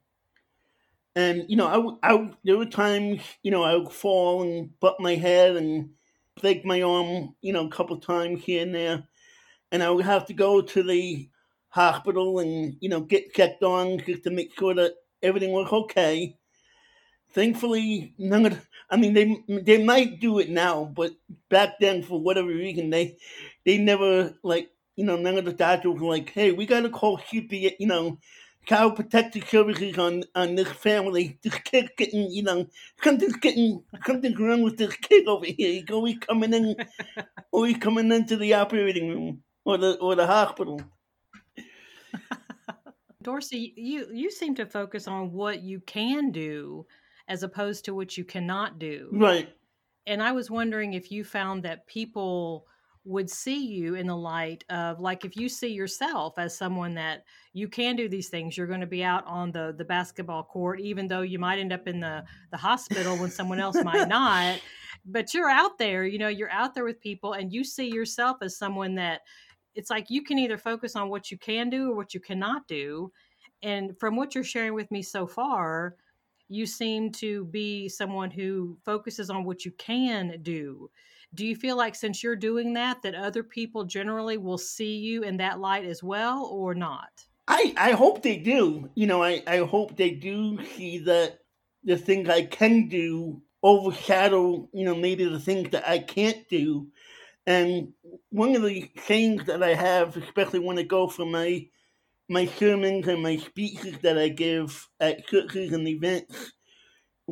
And, 1.16 1.46
you 1.50 1.58
know, 1.58 2.00
I, 2.04 2.14
I, 2.14 2.32
there 2.44 2.58
were 2.58 2.66
times, 2.66 3.22
you 3.44 3.52
know, 3.52 3.64
I 3.64 3.76
would 3.76 3.92
fall 3.92 4.44
and 4.44 4.78
butt 4.80 5.00
my 5.00 5.16
head 5.16 5.56
and 5.58 5.90
break 6.40 6.64
my 6.66 6.82
arm, 6.82 7.36
you 7.42 7.52
know, 7.52 7.66
a 7.68 7.70
couple 7.70 7.98
times 8.00 8.44
here 8.44 8.62
and 8.64 8.74
there. 8.74 9.04
And 9.72 9.84
I 9.84 9.90
would 9.92 10.06
have 10.06 10.26
to 10.28 10.34
go 10.34 10.62
to 10.62 10.84
the 10.84 11.30
hospital 11.70 12.40
and, 12.40 12.78
you 12.82 12.90
know, 12.90 13.02
get 13.02 13.34
checked 13.34 13.64
on 13.64 14.00
just 14.00 14.24
to 14.26 14.32
make 14.32 14.58
sure 14.58 14.74
that 14.76 14.96
everything 15.24 15.52
was 15.54 15.72
okay. 15.72 16.38
Thankfully, 17.32 18.14
none 18.18 18.46
of 18.46 18.68
I 18.90 18.98
mean, 18.98 19.14
they 19.14 19.38
they 19.48 19.84
might 19.84 20.20
do 20.20 20.40
it 20.40 20.50
now, 20.50 20.84
but 20.86 21.14
back 21.50 21.80
then, 21.80 22.04
for 22.04 22.20
whatever 22.20 22.50
reason, 22.50 22.90
they 22.90 23.18
they 23.66 23.78
never 23.78 24.34
like 24.44 24.70
you 24.98 25.06
know 25.06 25.16
none 25.16 25.38
of 25.38 25.46
the 25.46 25.54
doctors 25.54 26.00
were 26.00 26.10
like, 26.10 26.30
hey, 26.32 26.52
we 26.52 26.66
got 26.66 26.82
to 26.82 26.90
call 26.90 27.18
CPS, 27.18 27.76
you 27.80 27.88
know, 27.88 28.18
Child 28.66 28.96
Protective 28.96 29.48
Services 29.50 29.98
on 29.98 30.24
on 30.36 30.56
this 30.56 30.72
family. 30.72 31.40
This 31.42 31.56
kid 31.60 31.90
getting, 31.98 32.30
you 32.32 32.44
know, 32.44 32.68
something's 33.04 33.36
getting 33.38 33.84
something's 34.06 34.40
wrong 34.40 34.62
with 34.62 34.78
this 34.78 34.96
kid 34.96 35.28
over 35.28 35.46
here. 35.46 35.84
Are 35.90 36.00
we 36.00 36.18
coming 36.18 36.54
in? 36.54 36.76
we 37.54 37.74
coming 37.74 38.12
into 38.12 38.38
the 38.38 38.54
operating 38.54 39.10
room 39.10 39.44
or 39.66 39.78
the 39.78 39.98
or 40.00 40.16
the 40.16 40.28
hospital? 40.28 40.82
Dorsey, 43.22 43.74
you 43.76 44.08
you 44.14 44.32
seem 44.32 44.56
to 44.56 44.66
focus 44.66 45.08
on 45.08 45.32
what 45.32 45.62
you 45.62 45.80
can 45.82 46.32
do 46.32 46.86
as 47.28 47.44
opposed 47.44 47.86
to 47.86 47.96
what 47.96 48.18
you 48.18 48.26
cannot 48.26 48.78
do. 48.78 49.10
Right. 49.12 49.50
And 50.08 50.22
I 50.22 50.32
was 50.32 50.50
wondering 50.50 50.94
if 50.94 51.12
you 51.12 51.24
found 51.24 51.64
that 51.64 51.88
people 51.88 52.66
would 53.04 53.30
see 53.30 53.66
you 53.66 53.96
in 53.96 54.06
the 54.06 54.16
light 54.16 54.64
of 54.70 55.00
like 55.00 55.26
if 55.26 55.36
you 55.36 55.50
see 55.50 55.70
yourself 55.70 56.38
as 56.38 56.56
someone 56.56 56.94
that 56.94 57.24
you 57.52 57.68
can 57.68 57.96
do 57.96 58.08
these 58.08 58.30
things 58.30 58.56
you're 58.56 58.68
going 58.68 58.80
to 58.82 58.86
be 58.86 59.04
out 59.04 59.26
on 59.26 59.52
the 59.52 59.74
the 59.78 59.86
basketball 59.86 60.44
court 60.44 60.80
even 60.80 61.08
though 61.08 61.22
you 61.22 61.40
might 61.40 61.58
end 61.58 61.74
up 61.74 61.88
in 61.88 62.00
the 62.00 62.24
the 62.52 62.58
hospital 62.58 63.18
when 63.18 63.32
someone 63.32 63.60
else 63.60 63.76
might 63.84 64.08
not 64.08 64.60
but 65.06 65.34
you're 65.34 65.50
out 65.50 65.80
there 65.80 66.06
you 66.06 66.20
know 66.20 66.28
you're 66.28 66.52
out 66.52 66.76
there 66.76 66.86
with 66.86 67.02
people 67.02 67.34
and 67.34 67.52
you 67.52 67.64
see 67.64 67.88
yourself 67.88 68.38
as 68.42 68.56
someone 68.56 68.94
that 68.94 69.22
it's 69.74 69.90
like 69.90 70.10
you 70.10 70.22
can 70.22 70.38
either 70.38 70.58
focus 70.58 70.96
on 70.96 71.10
what 71.10 71.32
you 71.32 71.38
can 71.40 71.70
do 71.72 71.92
or 71.92 71.96
what 71.96 72.14
you 72.14 72.20
cannot 72.20 72.68
do 72.68 73.12
and 73.64 73.98
from 74.00 74.16
what 74.16 74.36
you're 74.36 74.44
sharing 74.44 74.76
with 74.76 74.92
me 74.92 75.02
so 75.02 75.26
far 75.26 75.96
you 76.50 76.68
seem 76.68 77.12
to 77.12 77.46
be 77.46 77.90
someone 77.90 78.30
who 78.30 78.78
focuses 78.86 79.30
on 79.30 79.44
what 79.44 79.66
you 79.66 79.72
can 79.72 80.38
do 80.44 80.90
do 81.34 81.46
you 81.46 81.56
feel 81.56 81.78
like 81.78 81.96
since 81.96 82.24
you're 82.24 82.36
doing 82.36 82.74
that 82.74 83.02
that 83.02 83.16
other 83.16 83.44
people 83.44 83.84
generally 83.84 84.38
will 84.38 84.58
see 84.58 84.98
you 84.98 85.24
in 85.24 85.38
that 85.38 85.60
light 85.60 85.86
as 85.86 86.04
well 86.04 86.46
or 86.46 86.74
not 86.74 87.26
I, 87.48 87.74
I 87.76 87.92
hope 87.92 88.22
they 88.22 88.38
do. 88.38 88.90
You 88.96 89.08
know, 89.08 89.22
I, 89.24 89.44
I 89.46 89.58
hope 89.58 89.98
they 89.98 90.12
do 90.12 90.64
see 90.64 91.00
that 91.00 91.40
the 91.84 91.98
things 91.98 92.30
I 92.30 92.44
can 92.46 92.88
do 92.88 93.42
overshadow, 93.62 94.70
you 94.74 94.86
know, 94.86 94.96
maybe 94.96 95.26
the 95.26 95.40
things 95.40 95.70
that 95.72 95.88
I 95.88 96.00
can't 96.00 96.48
do. 96.48 96.88
And 97.46 97.94
one 98.30 98.56
of 98.56 98.62
the 98.62 98.90
things 99.00 99.46
that 99.46 99.64
I 99.64 99.74
have, 99.74 100.16
especially 100.16 100.60
when 100.60 100.80
I 100.80 100.84
go 100.84 101.08
for 101.08 101.26
my 101.26 101.68
my 102.30 102.46
sermons 102.46 103.10
and 103.10 103.22
my 103.22 103.36
speeches 103.36 103.98
that 104.00 104.18
I 104.18 104.30
give 104.30 104.88
at 105.02 105.28
churches 105.28 105.74
and 105.74 105.86
events, 105.86 106.54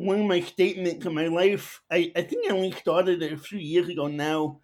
one 0.00 0.20
of 0.20 0.26
my 0.26 0.40
statements 0.40 1.04
in 1.06 1.14
my 1.14 1.26
life, 1.26 1.82
I, 1.90 2.12
I 2.16 2.22
think 2.22 2.46
I 2.46 2.54
only 2.54 2.72
started 2.72 3.22
it 3.22 3.32
a 3.32 3.36
few 3.36 3.58
years 3.58 3.88
ago 3.88 4.06
now, 4.06 4.60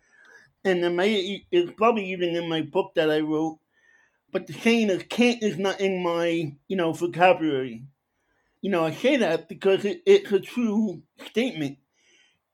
and 0.65 0.85
it 0.85 0.91
might, 0.91 1.43
it's 1.51 1.73
probably 1.77 2.11
even 2.13 2.35
in 2.35 2.49
my 2.49 2.63
book 2.63 2.93
that 2.95 3.11
I 3.11 3.21
wrote, 3.21 3.59
but 4.33 4.47
the 4.47 4.53
saying 4.55 4.91
is 4.91 5.05
can't 5.05 5.43
is 5.43 5.59
not 5.59 5.81
in 5.81 6.03
my, 6.03 6.55
you 6.69 6.77
know, 6.77 6.93
vocabulary. 6.93 7.85
You 8.63 8.71
know, 8.71 8.85
I 8.85 8.93
say 8.93 9.17
that 9.19 9.49
because 9.49 9.85
it, 9.85 10.03
it's 10.07 10.33
a 10.33 10.41
true 10.41 11.03
statement. 11.27 11.79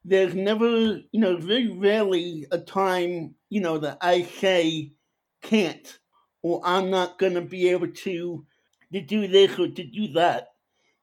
There's 0.05 0.35
never, 0.35 0.67
you 0.67 1.21
know, 1.21 1.37
very 1.37 1.69
rarely 1.69 2.47
a 2.51 2.59
time, 2.59 3.37
you 3.49 3.61
know, 3.61 3.79
that 3.79 3.99
I 4.01 4.23
say 4.23 4.93
can't 5.43 5.99
or 6.43 6.61
I'm 6.65 6.91
not 6.91 7.19
going 7.19 7.35
to 7.35 7.41
be 7.41 7.69
able 7.71 7.89
to, 7.89 8.45
to 8.93 9.01
do 9.01 9.29
this 9.29 9.59
or 9.59 9.69
to 9.69 9.85
do 9.85 10.09
that 10.15 10.49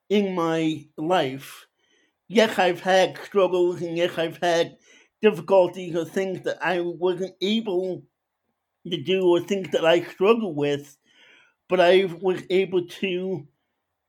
in 0.10 0.36
my 0.36 0.86
life. 0.98 1.68
Yes, 2.30 2.58
I've 2.58 2.80
had 2.80 3.18
struggles 3.26 3.82
and 3.82 3.98
yes, 3.98 4.18
I've 4.18 4.38
had 4.38 4.78
difficulties 5.22 5.96
or 5.98 6.06
things 6.06 6.44
that 6.44 6.58
I 6.66 6.80
wasn't 6.80 7.36
able 7.42 8.04
to 8.90 9.04
do 9.04 9.24
or 9.28 9.42
things 9.42 9.70
that 9.72 9.86
I 9.86 10.04
struggle 10.04 10.54
with, 10.56 10.98
but 11.70 11.80
I 11.82 12.06
was 12.22 12.44
able 12.50 12.86
to 12.88 13.48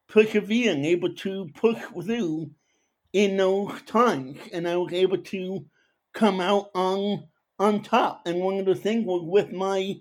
persevere 0.08 0.72
and 0.72 0.86
able 0.86 1.14
to 1.16 1.50
push 1.54 1.78
through 1.82 2.52
in 3.12 3.36
those 3.38 3.82
times, 3.82 4.38
and 4.52 4.68
I 4.68 4.76
was 4.76 4.92
able 4.92 5.18
to 5.18 5.66
come 6.14 6.40
out 6.40 6.70
on 6.74 7.28
on 7.58 7.82
top. 7.82 8.22
And 8.26 8.40
one 8.42 8.58
of 8.58 8.66
the 8.66 8.74
things 8.76 9.06
was 9.06 9.22
with 9.24 9.52
my 9.52 9.96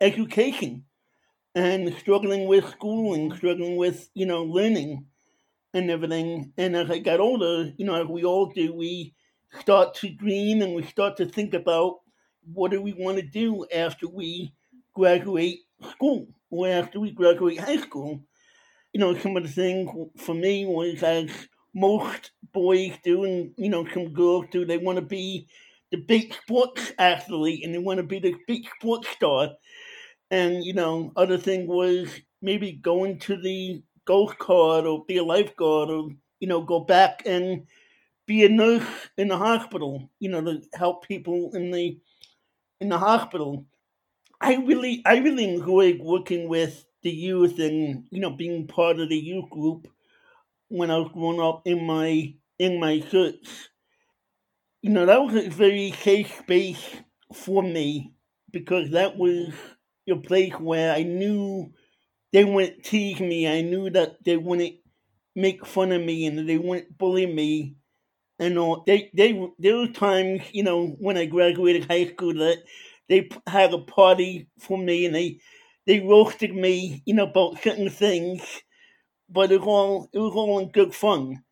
education 0.00 0.84
and 1.54 1.94
struggling 1.98 2.46
with 2.48 2.68
school 2.70 3.14
and 3.14 3.34
struggling 3.34 3.76
with 3.76 4.10
you 4.14 4.26
know 4.26 4.44
learning 4.44 5.06
and 5.74 5.90
everything. 5.90 6.52
And 6.56 6.76
as 6.76 6.90
I 6.90 6.98
got 6.98 7.20
older, 7.20 7.72
you 7.76 7.84
know, 7.86 8.02
as 8.02 8.08
we 8.08 8.24
all 8.24 8.46
do, 8.46 8.74
we 8.74 9.14
start 9.60 9.94
to 9.96 10.10
dream 10.10 10.62
and 10.62 10.74
we 10.74 10.82
start 10.84 11.16
to 11.18 11.26
think 11.26 11.54
about 11.54 12.00
what 12.52 12.70
do 12.70 12.80
we 12.80 12.92
want 12.92 13.18
to 13.18 13.26
do 13.26 13.66
after 13.74 14.08
we 14.08 14.52
graduate 14.94 15.60
school 15.90 16.28
or 16.50 16.68
after 16.68 17.00
we 17.00 17.10
graduate 17.10 17.60
high 17.60 17.78
school. 17.78 18.20
You 18.92 19.00
know, 19.00 19.16
some 19.18 19.36
of 19.36 19.42
the 19.42 19.48
things 19.48 19.90
for 20.18 20.34
me 20.34 20.66
was 20.66 21.02
as 21.02 21.30
most 21.74 22.32
boys 22.52 22.92
do, 23.04 23.24
and 23.24 23.52
you 23.58 23.68
know, 23.68 23.86
some 23.92 24.12
girls 24.12 24.46
do, 24.50 24.64
they 24.64 24.78
want 24.78 24.96
to 24.98 25.04
be 25.04 25.48
the 25.90 25.98
big 25.98 26.34
sports 26.34 26.92
athlete 26.98 27.64
and 27.64 27.74
they 27.74 27.78
want 27.78 27.98
to 27.98 28.02
be 28.04 28.18
the 28.18 28.34
big 28.46 28.64
sports 28.80 29.08
star. 29.10 29.50
And, 30.30 30.64
you 30.64 30.74
know, 30.74 31.12
other 31.16 31.38
thing 31.38 31.66
was 31.66 32.20
maybe 32.42 32.72
going 32.72 33.18
to 33.20 33.36
the 33.36 33.82
card 34.06 34.86
or 34.86 35.04
be 35.06 35.18
a 35.18 35.24
lifeguard 35.24 35.90
or, 35.90 36.10
you 36.40 36.48
know, 36.48 36.62
go 36.62 36.80
back 36.80 37.22
and 37.26 37.66
be 38.26 38.44
a 38.44 38.48
nurse 38.48 38.88
in 39.18 39.28
the 39.28 39.36
hospital, 39.38 40.10
you 40.20 40.30
know, 40.30 40.42
to 40.42 40.62
help 40.74 41.06
people 41.06 41.50
in 41.54 41.70
the 41.72 41.98
in 42.80 42.88
the 42.88 42.98
hospital. 42.98 43.66
I 44.40 44.56
really 44.56 45.02
I 45.06 45.18
really 45.18 45.44
enjoyed 45.54 46.00
working 46.00 46.48
with 46.48 46.86
the 47.02 47.10
youth 47.10 47.58
and, 47.60 48.06
you 48.10 48.20
know, 48.20 48.30
being 48.30 48.66
part 48.68 49.00
of 49.00 49.08
the 49.10 49.18
youth 49.18 49.50
group 49.50 49.88
when 50.68 50.90
I 50.90 50.98
was 50.98 51.10
growing 51.12 51.40
up 51.40 51.62
in 51.66 51.84
my 51.86 52.34
in 52.58 52.80
my 52.80 53.00
church. 53.00 53.70
You 54.82 54.90
know, 54.90 55.06
that 55.06 55.20
was 55.22 55.34
a 55.34 55.48
very 55.50 55.92
safe 55.92 56.38
space 56.38 56.96
for 57.32 57.62
me 57.62 58.12
because 58.52 58.90
that 58.90 59.16
was 59.16 59.52
a 60.08 60.16
place 60.16 60.54
where 60.54 60.94
I 60.94 61.02
knew 61.02 61.72
they 62.36 62.44
wouldn't 62.44 62.84
tease 62.84 63.20
me. 63.20 63.48
I 63.48 63.62
knew 63.62 63.90
that 63.90 64.22
they 64.24 64.36
wouldn't 64.36 64.76
make 65.34 65.66
fun 65.66 65.92
of 65.92 66.02
me 66.02 66.26
and 66.26 66.48
they 66.48 66.58
wouldn't 66.58 66.98
bully 66.98 67.26
me. 67.26 67.76
And 68.38 68.58
all 68.58 68.84
they 68.86 69.10
they 69.14 69.32
there 69.58 69.76
were 69.78 69.88
times 69.88 70.42
you 70.52 70.64
know 70.64 70.88
when 71.00 71.16
I 71.18 71.26
graduated 71.26 71.86
high 71.90 72.08
school 72.08 72.34
that 72.34 72.64
they 73.08 73.30
had 73.46 73.74
a 73.74 73.78
party 73.78 74.48
for 74.60 74.78
me 74.78 75.06
and 75.06 75.14
they 75.14 75.40
they 75.86 76.00
roasted 76.00 76.54
me 76.54 77.02
you 77.06 77.14
know 77.14 77.24
about 77.28 77.62
certain 77.62 77.90
things, 77.90 78.42
but 79.30 79.52
it 79.52 79.60
was 79.60 79.68
all 79.68 80.10
it 80.12 80.18
was 80.20 80.34
all 80.34 80.60
in 80.60 80.70
good 80.70 80.94
fun. 80.94 81.44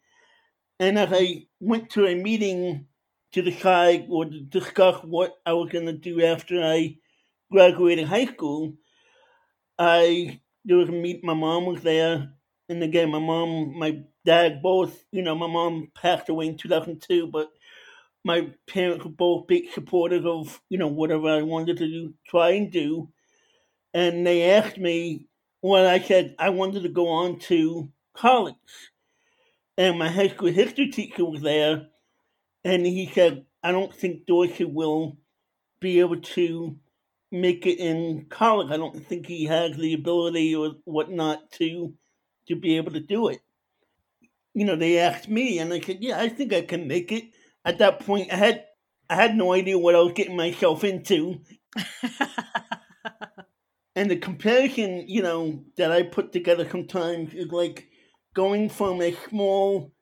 And 0.81 0.99
as 0.99 1.11
I 1.12 1.47
went 1.61 1.91
to 1.93 2.07
a 2.07 2.17
meeting 2.17 2.88
to 3.33 3.43
decide 3.43 4.07
or 4.11 4.26
to 4.26 4.41
discuss 4.41 5.03
what 5.05 5.33
I 5.47 5.55
was 5.55 5.71
going 5.71 5.87
to 5.87 5.95
do 5.95 6.23
after 6.25 6.62
I 6.62 6.99
graduated 7.53 8.09
high 8.09 8.26
school, 8.26 8.75
I 9.79 10.41
there 10.64 10.76
was 10.76 10.88
a 10.88 10.92
meet. 10.92 11.25
My 11.25 11.35
mom 11.35 11.66
was 11.66 11.83
there, 11.83 12.33
and 12.68 12.83
again, 12.83 13.11
my 13.11 13.18
mom, 13.18 13.78
my 13.78 14.02
dad 14.25 14.62
both, 14.62 15.04
you 15.12 15.23
know, 15.23 15.35
my 15.35 15.47
mom 15.47 15.90
passed 15.94 16.28
away 16.28 16.47
in 16.47 16.56
2002, 16.56 17.28
but 17.28 17.50
my 18.25 18.50
parents 18.66 19.04
were 19.04 19.11
both 19.11 19.47
big 19.47 19.71
supporters 19.73 20.25
of, 20.25 20.61
you 20.71 20.78
know, 20.78 20.88
whatever 20.88 21.28
I 21.28 21.42
wanted 21.42 21.76
to 21.78 21.87
do, 21.87 22.14
try 22.26 22.50
and 22.50 22.73
do. 22.73 23.11
And 23.92 24.26
they 24.26 24.50
asked 24.50 24.78
me 24.78 25.28
when 25.61 25.85
I 25.85 26.00
said 26.00 26.35
I 26.38 26.50
wanted 26.50 26.85
to 26.85 26.88
go 26.88 27.09
on 27.09 27.38
to 27.40 27.90
college. 28.14 28.54
And 29.76 29.99
my 29.99 30.09
high 30.09 30.28
school 30.28 30.52
history 30.52 30.88
teacher 30.90 31.25
was 31.25 31.42
there, 31.42 31.88
and 32.64 32.87
he 32.87 33.11
said, 33.12 33.44
I 33.62 33.73
don't 33.73 33.94
think 33.94 34.26
Dorsey 34.26 34.64
will 34.64 35.18
be 35.80 36.00
able 36.00 36.21
to 36.21 36.76
make 37.35 37.67
it 37.67 37.79
in 37.79 38.26
college. 38.31 38.71
I 38.71 38.76
don't 38.76 39.05
think 39.07 39.26
he 39.26 39.45
has 39.45 39.76
the 39.76 39.95
ability 39.95 40.55
or 40.55 40.76
whatnot 40.85 41.50
to 41.53 41.95
to 42.49 42.57
be 42.57 42.76
able 42.76 42.93
to 42.93 43.00
do 43.00 43.29
it. 43.29 43.41
You 44.55 44.64
know, 44.64 44.76
they 44.76 44.99
asked 44.99 45.29
me, 45.29 45.59
and 45.59 45.73
I 45.73 45.81
said, 45.81 45.99
"Yeah, 46.00 46.21
I 46.21 46.29
think 46.29 46.53
I 46.53 46.62
can 46.62 46.87
make 46.87 47.11
it." 47.11 47.25
At 47.64 47.79
that 47.79 48.00
point, 48.00 48.33
I 48.33 48.37
had 48.37 48.64
I 49.11 49.17
had 49.17 49.37
no 49.37 49.53
idea 49.53 49.79
what 49.79 49.95
I 49.95 50.00
was 50.00 50.12
getting 50.12 50.37
myself 50.37 50.85
into. 50.85 51.41
and 53.97 54.11
the 54.11 54.17
comparison, 54.17 55.05
you 55.09 55.23
know, 55.23 55.64
that 55.76 55.93
I 55.93 56.03
put 56.05 56.33
together 56.33 56.69
sometimes 56.71 57.35
is 57.35 57.50
like 57.50 57.88
going 58.35 58.69
from 58.69 59.03
a 59.03 59.17
small 59.29 59.93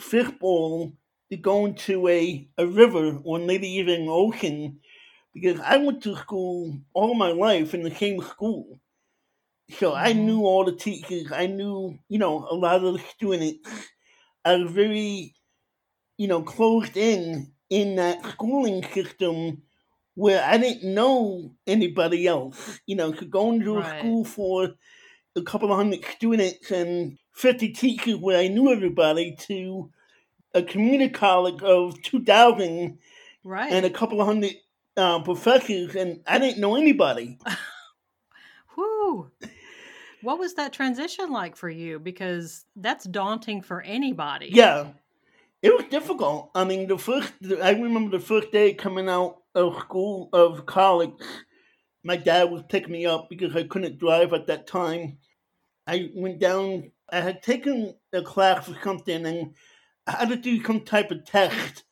fishbowl 0.00 0.92
to 1.30 1.36
going 1.36 1.74
to 1.74 2.08
a, 2.08 2.48
a 2.56 2.66
river 2.66 3.20
or 3.24 3.38
maybe 3.38 3.68
even 3.68 4.02
an 4.02 4.08
ocean 4.08 4.80
because 5.40 5.60
I 5.60 5.76
went 5.78 6.02
to 6.02 6.16
school 6.16 6.78
all 6.92 7.14
my 7.14 7.30
life 7.30 7.74
in 7.74 7.82
the 7.82 7.94
same 7.94 8.20
school. 8.22 8.78
So 9.78 9.94
I 9.94 10.12
mm-hmm. 10.12 10.26
knew 10.26 10.40
all 10.42 10.64
the 10.64 10.72
teachers. 10.72 11.30
I 11.32 11.46
knew, 11.46 11.98
you 12.08 12.18
know, 12.18 12.46
a 12.50 12.54
lot 12.54 12.84
of 12.84 12.94
the 12.94 13.00
students. 13.14 13.68
I 14.44 14.56
was 14.56 14.70
very, 14.70 15.34
you 16.16 16.28
know, 16.28 16.42
closed 16.42 16.96
in 16.96 17.52
in 17.70 17.96
that 17.96 18.24
schooling 18.24 18.82
system 18.92 19.62
where 20.14 20.42
I 20.42 20.56
didn't 20.56 20.94
know 20.94 21.54
anybody 21.66 22.26
else. 22.26 22.80
You 22.86 22.96
know, 22.96 23.12
so 23.12 23.26
going 23.26 23.60
to 23.60 23.76
right. 23.76 23.96
a 23.96 23.98
school 23.98 24.24
for 24.24 24.70
a 25.36 25.42
couple 25.42 25.70
of 25.70 25.76
hundred 25.76 26.04
students 26.04 26.70
and 26.70 27.18
50 27.34 27.68
teachers 27.72 28.16
where 28.16 28.38
I 28.38 28.48
knew 28.48 28.72
everybody 28.72 29.36
to 29.40 29.90
a 30.54 30.62
community 30.62 31.10
college 31.10 31.62
of 31.62 32.02
2,000 32.02 32.98
right. 33.44 33.72
and 33.72 33.86
a 33.86 33.90
couple 33.90 34.20
of 34.20 34.26
hundred 34.26 34.54
uh, 34.98 35.20
professors, 35.20 35.94
and 35.94 36.20
I 36.26 36.38
didn't 36.38 36.60
know 36.60 36.76
anybody. 36.76 37.38
Whoo! 38.76 39.30
What 40.22 40.38
was 40.38 40.54
that 40.54 40.72
transition 40.72 41.30
like 41.30 41.56
for 41.56 41.70
you? 41.70 41.98
Because 41.98 42.64
that's 42.76 43.04
daunting 43.04 43.62
for 43.62 43.80
anybody. 43.82 44.48
Yeah, 44.50 44.88
it 45.62 45.74
was 45.74 45.86
difficult. 45.90 46.50
I 46.54 46.64
mean, 46.64 46.88
the 46.88 46.98
first, 46.98 47.32
I 47.62 47.70
remember 47.70 48.18
the 48.18 48.24
first 48.24 48.50
day 48.52 48.74
coming 48.74 49.08
out 49.08 49.38
of 49.54 49.78
school, 49.78 50.28
of 50.32 50.66
college, 50.66 51.12
my 52.04 52.16
dad 52.16 52.50
was 52.50 52.62
picking 52.68 52.92
me 52.92 53.06
up 53.06 53.28
because 53.28 53.54
I 53.54 53.64
couldn't 53.64 53.98
drive 53.98 54.32
at 54.32 54.46
that 54.48 54.66
time. 54.66 55.18
I 55.86 56.10
went 56.14 56.38
down, 56.38 56.90
I 57.10 57.20
had 57.20 57.42
taken 57.42 57.94
a 58.12 58.22
class 58.22 58.68
or 58.68 58.76
something, 58.82 59.24
and 59.24 59.54
I 60.06 60.12
had 60.12 60.28
to 60.28 60.36
do 60.36 60.62
some 60.62 60.80
type 60.80 61.10
of 61.10 61.24
test. 61.24 61.84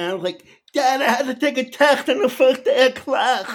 And 0.00 0.10
I 0.10 0.14
was 0.14 0.22
like, 0.24 0.46
Dad, 0.72 1.02
I 1.02 1.04
had 1.10 1.26
to 1.26 1.34
take 1.34 1.58
a 1.58 1.68
test 1.68 2.08
in 2.08 2.22
the 2.22 2.28
first 2.30 2.64
day 2.64 2.86
of 2.86 2.94
class. 2.94 3.46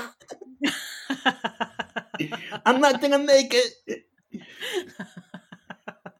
I'm 2.66 2.82
not 2.82 3.02
gonna 3.02 3.20
make 3.20 3.54
it. 3.54 4.04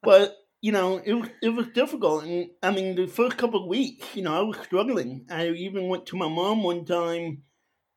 but 0.03 0.36
you 0.62 0.72
know, 0.72 0.98
it 1.03 1.13
was 1.13 1.29
it 1.44 1.50
was 1.50 1.67
difficult, 1.70 2.24
and 2.24 2.50
I 2.63 2.72
mean, 2.72 2.96
the 2.96 3.05
first 3.08 3.38
couple 3.38 3.62
of 3.62 3.67
weeks, 3.70 4.15
you 4.15 4.24
know, 4.24 4.36
I 4.36 4.41
was 4.41 4.58
struggling. 4.63 5.25
I 5.29 5.50
even 5.50 5.88
went 5.89 6.08
to 6.08 6.17
my 6.17 6.27
mom 6.27 6.63
one 6.63 6.86
time, 6.86 7.44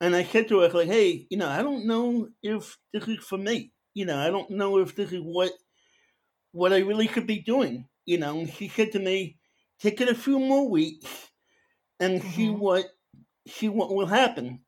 and 0.01 0.15
I 0.15 0.25
said 0.25 0.49
to 0.49 0.61
her, 0.61 0.69
like, 0.69 0.89
"Hey, 0.89 1.27
you 1.31 1.39
know, 1.39 1.49
I 1.49 1.63
don't 1.63 1.87
know 1.87 2.29
if 2.43 2.77
this 2.93 3.09
is 3.09 3.19
for 3.25 3.39
me. 3.39 3.73
You 3.95 4.05
know, 4.07 4.19
I 4.19 4.31
don't 4.31 4.51
know 4.51 4.79
if 4.79 4.95
this 4.97 5.13
is 5.13 5.21
what 5.23 5.53
what 6.53 6.73
I 6.73 6.79
really 6.81 7.09
should 7.09 7.27
be 7.27 7.41
doing. 7.41 7.87
You 8.07 8.19
know." 8.19 8.39
And 8.41 8.51
she 8.53 8.69
said 8.69 8.93
to 8.93 8.99
me, 8.99 9.39
"Take 9.81 10.01
it 10.01 10.09
a 10.09 10.15
few 10.15 10.39
more 10.39 10.69
weeks." 10.69 11.28
And 12.01 12.21
mm-hmm. 12.21 12.31
see 12.31 12.51
what 12.51 12.87
see 13.47 13.69
what 13.69 13.95
will 13.95 14.07
happen. 14.07 14.61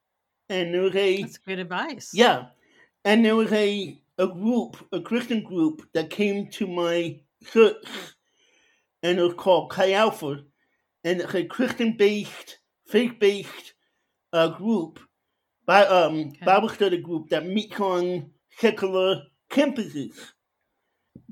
And 0.49 0.75
there 0.75 0.83
was 0.83 0.97
a 0.97 1.23
That's 1.23 1.39
good 1.39 1.59
advice. 1.59 2.11
Yeah. 2.13 2.47
And 3.05 3.25
there 3.25 3.37
was 3.37 3.53
a 3.53 4.01
a 4.19 4.27
group, 4.27 4.77
a 4.93 5.01
Christian 5.01 5.43
group 5.43 5.89
that 5.95 6.11
came 6.11 6.49
to 6.49 6.67
my 6.67 7.21
church 7.53 7.87
and 9.03 9.19
it 9.19 9.23
was 9.23 9.35
called 9.35 9.71
Chi 9.71 9.93
Alpha. 9.93 10.43
And 11.05 11.21
it's 11.21 11.35
a 11.35 11.45
Christian 11.45 11.97
based, 11.97 12.59
faith 12.87 13.15
based 13.19 13.75
uh, 14.33 14.49
group, 14.49 15.01
by, 15.67 15.87
um, 15.87 16.21
okay. 16.21 16.45
Bible 16.45 16.69
study 16.69 16.99
group 16.99 17.31
that 17.31 17.47
meets 17.47 17.81
on 17.81 18.31
secular 18.59 19.23
campuses. 19.51 20.15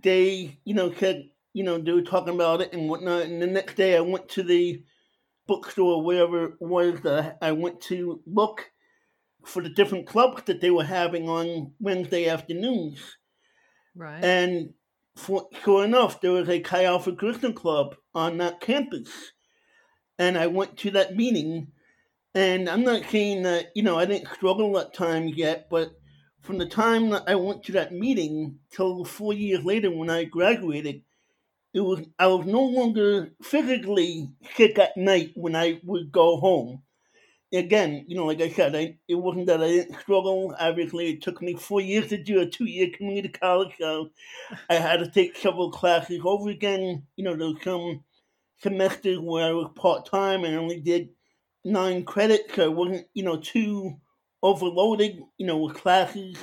They, 0.02 0.58
you 0.64 0.74
know, 0.74 0.92
said, 0.94 1.28
you 1.52 1.64
know, 1.64 1.78
they 1.78 1.92
were 1.92 2.02
talking 2.02 2.34
about 2.34 2.62
it 2.62 2.72
and 2.72 2.88
whatnot. 2.88 3.22
And 3.22 3.42
the 3.42 3.46
next 3.46 3.74
day 3.74 3.96
I 3.96 4.00
went 4.00 4.28
to 4.30 4.42
the 4.42 4.82
bookstore, 5.48 6.04
wherever 6.04 6.44
it 6.44 6.52
was 6.60 7.00
that 7.00 7.38
I 7.42 7.50
went 7.50 7.80
to 7.82 8.20
look 8.26 8.70
for 9.44 9.62
the 9.62 9.70
different 9.70 10.06
clubs 10.06 10.44
that 10.44 10.60
they 10.60 10.70
were 10.70 10.84
having 10.84 11.28
on 11.28 11.72
Wednesday 11.80 12.28
afternoons. 12.28 13.16
Right. 13.96 14.22
And 14.22 14.74
for, 15.16 15.48
sure 15.64 15.84
enough, 15.84 16.20
there 16.20 16.30
was 16.30 16.48
a 16.48 16.60
Chi 16.60 16.84
Alpha 16.84 17.12
Christian 17.12 17.54
Club 17.54 17.96
on 18.14 18.38
that 18.38 18.60
campus. 18.60 19.32
And 20.18 20.38
I 20.38 20.46
went 20.46 20.76
to 20.78 20.92
that 20.92 21.16
meeting. 21.16 21.72
And 22.34 22.68
I'm 22.68 22.84
not 22.84 23.10
saying 23.10 23.42
that, 23.42 23.72
you 23.74 23.82
know, 23.82 23.98
I 23.98 24.04
didn't 24.04 24.32
struggle 24.34 24.78
at 24.78 24.94
times 24.94 25.34
yet, 25.34 25.68
but 25.70 25.92
from 26.42 26.58
the 26.58 26.66
time 26.66 27.10
that 27.10 27.24
I 27.26 27.34
went 27.34 27.64
to 27.64 27.72
that 27.72 27.92
meeting 27.92 28.58
till 28.70 29.04
four 29.04 29.32
years 29.32 29.64
later 29.64 29.90
when 29.90 30.10
I 30.10 30.24
graduated, 30.24 31.02
it 31.78 31.84
was 31.84 32.00
I 32.18 32.26
was 32.26 32.44
no 32.44 32.64
longer 32.64 33.30
physically 33.40 34.28
sick 34.56 34.80
at 34.80 34.96
night 34.96 35.30
when 35.36 35.54
I 35.54 35.80
would 35.84 36.10
go 36.10 36.36
home. 36.38 36.82
Again, 37.52 38.04
you 38.08 38.16
know, 38.16 38.26
like 38.26 38.40
I 38.40 38.50
said, 38.50 38.74
I, 38.74 38.98
it 39.06 39.14
wasn't 39.14 39.46
that 39.46 39.62
I 39.62 39.68
didn't 39.68 40.00
struggle. 40.00 40.56
Obviously, 40.58 41.10
it 41.10 41.22
took 41.22 41.40
me 41.40 41.54
four 41.54 41.80
years 41.80 42.08
to 42.08 42.20
do 42.20 42.40
a 42.40 42.46
two-year 42.46 42.88
community 42.96 43.28
college, 43.28 43.74
so 43.78 44.10
I 44.68 44.74
had 44.74 44.98
to 44.98 45.08
take 45.08 45.36
several 45.36 45.70
classes 45.70 46.20
over 46.24 46.50
again. 46.50 47.04
You 47.14 47.24
know, 47.24 47.36
there 47.36 47.46
was 47.46 47.62
some 47.62 48.02
semesters 48.60 49.20
where 49.20 49.46
I 49.46 49.52
was 49.52 49.70
part-time 49.76 50.44
and 50.44 50.56
only 50.56 50.80
did 50.80 51.10
nine 51.64 52.04
credits, 52.04 52.56
so 52.56 52.64
I 52.64 52.68
wasn't, 52.68 53.06
you 53.14 53.22
know, 53.22 53.36
too 53.36 54.00
overloaded, 54.42 55.22
you 55.38 55.46
know, 55.46 55.58
with 55.58 55.76
classes. 55.76 56.36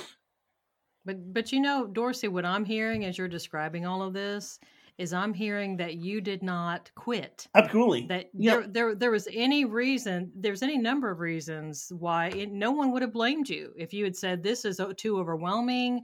But 1.04 1.32
but 1.34 1.52
you 1.52 1.60
know, 1.60 1.86
Dorsey, 1.86 2.26
what 2.26 2.46
I'm 2.46 2.64
hearing 2.64 3.04
as 3.04 3.18
you're 3.18 3.28
describing 3.28 3.84
all 3.86 4.02
of 4.02 4.14
this 4.14 4.58
is 4.98 5.12
I'm 5.12 5.34
hearing 5.34 5.76
that 5.76 5.96
you 5.96 6.20
did 6.20 6.42
not 6.42 6.90
quit. 6.94 7.46
Absolutely. 7.54 8.06
That 8.06 8.30
yeah. 8.32 8.52
there, 8.52 8.66
there, 8.66 8.94
there 8.94 9.10
was 9.10 9.28
any 9.32 9.64
reason, 9.64 10.32
there's 10.34 10.62
any 10.62 10.78
number 10.78 11.10
of 11.10 11.20
reasons 11.20 11.92
why 11.96 12.28
it, 12.28 12.50
no 12.50 12.70
one 12.72 12.92
would 12.92 13.02
have 13.02 13.12
blamed 13.12 13.48
you 13.48 13.72
if 13.76 13.92
you 13.92 14.04
had 14.04 14.16
said, 14.16 14.42
this 14.42 14.64
is 14.64 14.80
oh, 14.80 14.92
too 14.92 15.18
overwhelming. 15.18 16.02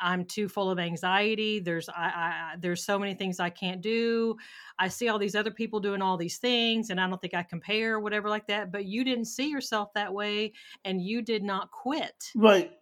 I'm 0.00 0.24
too 0.24 0.48
full 0.48 0.70
of 0.70 0.80
anxiety. 0.80 1.60
There's 1.60 1.88
I, 1.88 1.92
I, 1.94 2.54
there's 2.58 2.84
so 2.84 2.98
many 2.98 3.14
things 3.14 3.38
I 3.38 3.50
can't 3.50 3.80
do. 3.80 4.36
I 4.76 4.88
see 4.88 5.08
all 5.08 5.20
these 5.20 5.36
other 5.36 5.52
people 5.52 5.78
doing 5.78 6.02
all 6.02 6.16
these 6.16 6.38
things, 6.38 6.90
and 6.90 7.00
I 7.00 7.08
don't 7.08 7.20
think 7.20 7.32
I 7.32 7.44
compare, 7.44 8.00
whatever 8.00 8.28
like 8.28 8.48
that. 8.48 8.72
But 8.72 8.86
you 8.86 9.04
didn't 9.04 9.26
see 9.26 9.48
yourself 9.48 9.94
that 9.94 10.12
way, 10.12 10.52
and 10.84 11.00
you 11.00 11.22
did 11.22 11.44
not 11.44 11.70
quit. 11.70 12.32
Right. 12.34 12.72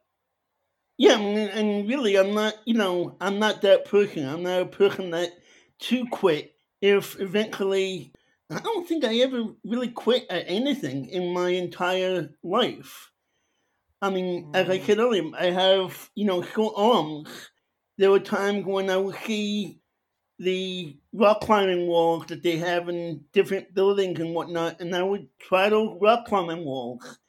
Yeah, 0.96 1.18
and 1.18 1.86
really, 1.86 2.16
I'm 2.16 2.34
not. 2.34 2.54
You 2.64 2.74
know, 2.74 3.16
I'm 3.20 3.38
not 3.38 3.60
that 3.62 3.84
person. 3.84 4.26
I'm 4.26 4.42
not 4.42 4.62
a 4.62 4.66
person 4.66 5.10
that 5.10 5.32
to 5.82 6.06
quit 6.06 6.54
if 6.80 7.20
eventually 7.20 8.12
I 8.50 8.60
don't 8.60 8.86
think 8.86 9.04
I 9.04 9.16
ever 9.18 9.44
really 9.64 9.88
quit 9.88 10.26
at 10.28 10.44
anything 10.46 11.08
in 11.08 11.32
my 11.32 11.50
entire 11.50 12.30
life. 12.42 13.10
I 14.02 14.10
mean, 14.10 14.46
mm. 14.46 14.56
as 14.56 14.68
I 14.68 14.78
mm. 14.78 14.84
said 14.86 14.98
earlier, 14.98 15.30
I 15.38 15.46
have, 15.46 16.10
you 16.14 16.26
know, 16.26 16.42
short 16.42 16.74
arms. 16.76 17.28
There 17.98 18.10
were 18.10 18.20
times 18.20 18.66
when 18.66 18.90
I 18.90 18.96
would 18.96 19.16
see 19.24 19.80
the 20.38 20.98
rock 21.12 21.42
climbing 21.42 21.86
walls 21.86 22.26
that 22.26 22.42
they 22.42 22.56
have 22.58 22.88
in 22.88 23.24
different 23.32 23.74
buildings 23.74 24.18
and 24.18 24.34
whatnot, 24.34 24.80
and 24.80 24.94
I 24.94 25.02
would 25.02 25.28
try 25.38 25.68
those 25.68 25.96
rock 26.00 26.26
climbing 26.26 26.64
walls. 26.64 27.20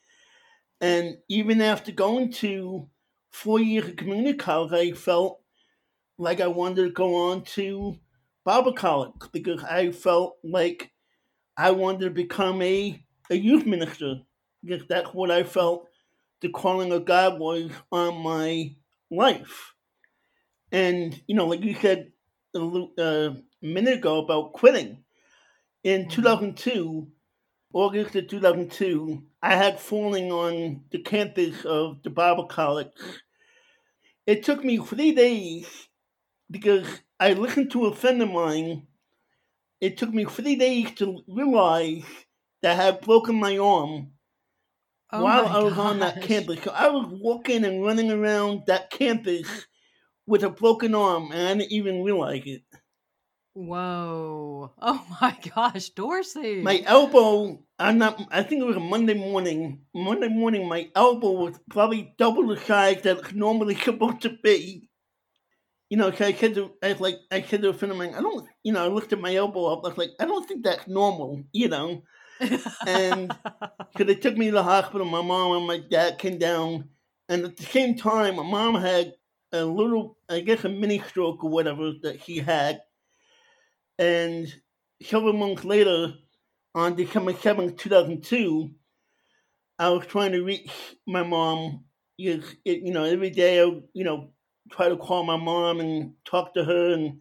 And 0.82 1.18
even 1.30 1.62
after 1.62 1.92
going 1.92 2.32
to 2.34 2.90
four 3.32 3.60
years 3.60 3.88
of 3.88 3.96
community 3.96 4.38
college, 4.38 4.74
I 4.74 4.92
felt 4.94 5.42
like 6.18 6.42
I 6.42 6.48
wanted 6.48 6.84
to 6.84 6.90
go 6.90 7.32
on 7.32 7.44
to 7.44 7.98
Bible 8.46 8.74
college 8.74 9.12
because 9.32 9.64
I 9.64 9.92
felt 9.92 10.38
like 10.44 10.92
I 11.58 11.72
wanted 11.72 12.02
to 12.02 12.10
become 12.12 12.62
a, 12.62 13.04
a 13.30 13.36
youth 13.36 13.66
minister 13.66 14.22
because 14.64 14.88
that's 14.88 15.10
what 15.14 15.32
I 15.32 15.44
felt 15.44 15.88
the 16.42 16.50
calling 16.50 16.92
of 16.94 17.06
God 17.06 17.40
was 17.40 17.72
on 17.92 18.24
my 18.24 18.76
life. 19.12 19.74
And, 20.72 21.22
you 21.28 21.36
know, 21.36 21.48
like 21.48 21.62
you 21.64 21.76
said 21.76 22.12
uh, 22.56 22.88
a 23.00 23.02
a 23.02 23.38
minute 23.66 23.96
ago 24.00 24.20
about 24.20 24.54
quitting. 24.54 25.04
In 25.84 26.06
Mhm. 26.06 26.10
2002, 26.12 27.12
August 27.74 28.16
of 28.16 28.28
2002, 28.30 29.24
I 29.42 29.56
had 29.56 29.80
falling 29.80 30.32
on 30.32 30.86
the 30.92 31.00
campus 31.02 31.66
of 31.66 32.04
the 32.04 32.10
Bible 32.12 32.46
College. 32.48 32.92
It 34.26 34.44
took 34.44 34.64
me 34.66 34.78
three 34.78 35.14
days 35.14 35.88
because 36.52 36.88
I 37.20 37.34
listened 37.34 37.72
to 37.72 37.86
a 37.86 37.96
friend 37.96 38.22
of 38.22 38.32
mine. 38.32 38.88
It 39.80 39.98
took 39.98 40.14
me 40.14 40.26
three 40.26 40.56
days 40.56 40.92
to 40.96 41.24
realize 41.28 42.04
that 42.62 42.80
I 42.80 42.84
had 42.84 43.02
broken 43.02 43.36
my 43.36 43.58
arm 43.58 44.12
Oh 45.12 45.22
while 45.22 45.44
my 45.44 45.60
I 45.60 45.64
was 45.64 45.78
on 45.78 46.00
that 46.00 46.22
campus. 46.24 46.64
So 46.64 46.72
I 46.72 46.90
was 46.90 47.08
walking 47.08 47.66
and 47.66 47.84
running 47.84 48.12
around 48.12 48.64
that 48.68 48.90
campus 48.90 49.48
with 50.26 50.44
a 50.44 50.50
broken 50.50 50.96
arm, 50.96 51.32
and 51.32 51.48
I 51.48 51.54
didn't 51.54 51.72
even 51.72 52.04
realize 52.04 52.44
it. 52.46 52.64
Whoa. 53.54 54.72
Oh 54.82 55.06
my 55.22 55.38
gosh, 55.54 55.90
Dorsey. 55.90 56.62
My 56.62 56.82
elbow, 56.86 57.64
I'm 57.78 57.98
not, 57.98 58.22
I 58.32 58.44
think 58.44 58.62
it 58.62 58.66
was 58.66 58.78
a 58.78 58.82
Monday 58.82 59.14
morning. 59.14 59.82
Monday 59.94 60.30
morning, 60.30 60.68
my 60.68 60.90
elbow 60.96 61.32
was 61.32 61.60
probably 61.70 62.14
double 62.18 62.48
the 62.48 62.58
size 62.58 63.02
that 63.04 63.20
it's 63.20 63.34
normally 63.34 63.76
supposed 63.84 64.22
to 64.22 64.32
be. 64.44 64.90
You 65.94 65.98
know, 65.98 66.10
so 66.12 66.26
I 66.26 66.34
said 66.34 66.56
to, 66.56 66.72
I 66.82 66.94
like, 66.94 67.20
I 67.32 67.44
said 67.44 67.62
to 67.62 67.70
a 67.70 67.74
friend 67.74 67.92
of 67.92 68.00
mine, 68.00 68.16
I 68.16 68.22
don't, 68.22 68.50
you 68.64 68.74
know, 68.74 68.84
I 68.84 68.88
looked 68.88 69.14
at 69.14 69.20
my 69.22 69.36
elbow 69.36 69.66
up, 69.68 69.82
I 69.86 69.90
was 69.90 69.98
like, 70.00 70.10
I 70.20 70.26
don't 70.26 70.48
think 70.48 70.64
that's 70.64 70.88
normal, 70.88 71.44
you 71.54 71.70
know. 71.70 72.04
and- 72.88 73.38
So 73.98 74.04
they 74.06 74.16
took 74.16 74.38
me 74.38 74.48
to 74.48 74.54
the 74.54 74.64
hospital. 74.64 75.06
My 75.06 75.22
mom 75.22 75.58
and 75.58 75.68
my 75.68 75.80
dad 75.80 76.20
came 76.20 76.40
down, 76.40 76.90
and 77.30 77.46
at 77.46 77.58
the 77.58 77.64
same 77.64 77.98
time, 77.98 78.38
my 78.38 78.44
mom 78.44 78.76
had 78.76 79.14
a 79.52 79.66
little, 79.66 80.18
I 80.30 80.42
guess, 80.42 80.64
a 80.66 80.70
mini 80.70 81.00
stroke 81.00 81.44
or 81.44 81.52
whatever 81.52 81.94
that 82.04 82.24
she 82.24 82.40
had. 82.40 82.82
And 84.00 84.54
several 85.02 85.34
months 85.34 85.66
later, 85.66 86.14
on 86.76 86.96
December 86.96 87.34
seventh, 87.34 87.78
two 87.78 87.90
thousand 87.90 88.24
two, 88.24 88.76
I 89.80 89.90
was 89.90 90.06
trying 90.08 90.32
to 90.34 90.44
reach 90.44 90.70
my 91.08 91.24
mom. 91.24 91.86
You 92.18 92.44
you 92.66 92.92
know, 92.94 93.04
every 93.06 93.32
day 93.32 93.60
I, 93.62 93.66
you 93.94 94.04
know, 94.04 94.32
try 94.72 94.90
to 94.90 94.98
call 94.98 95.24
my 95.24 95.38
mom 95.38 95.80
and 95.80 96.14
talk 96.26 96.54
to 96.54 96.64
her 96.64 96.94
and 96.94 97.20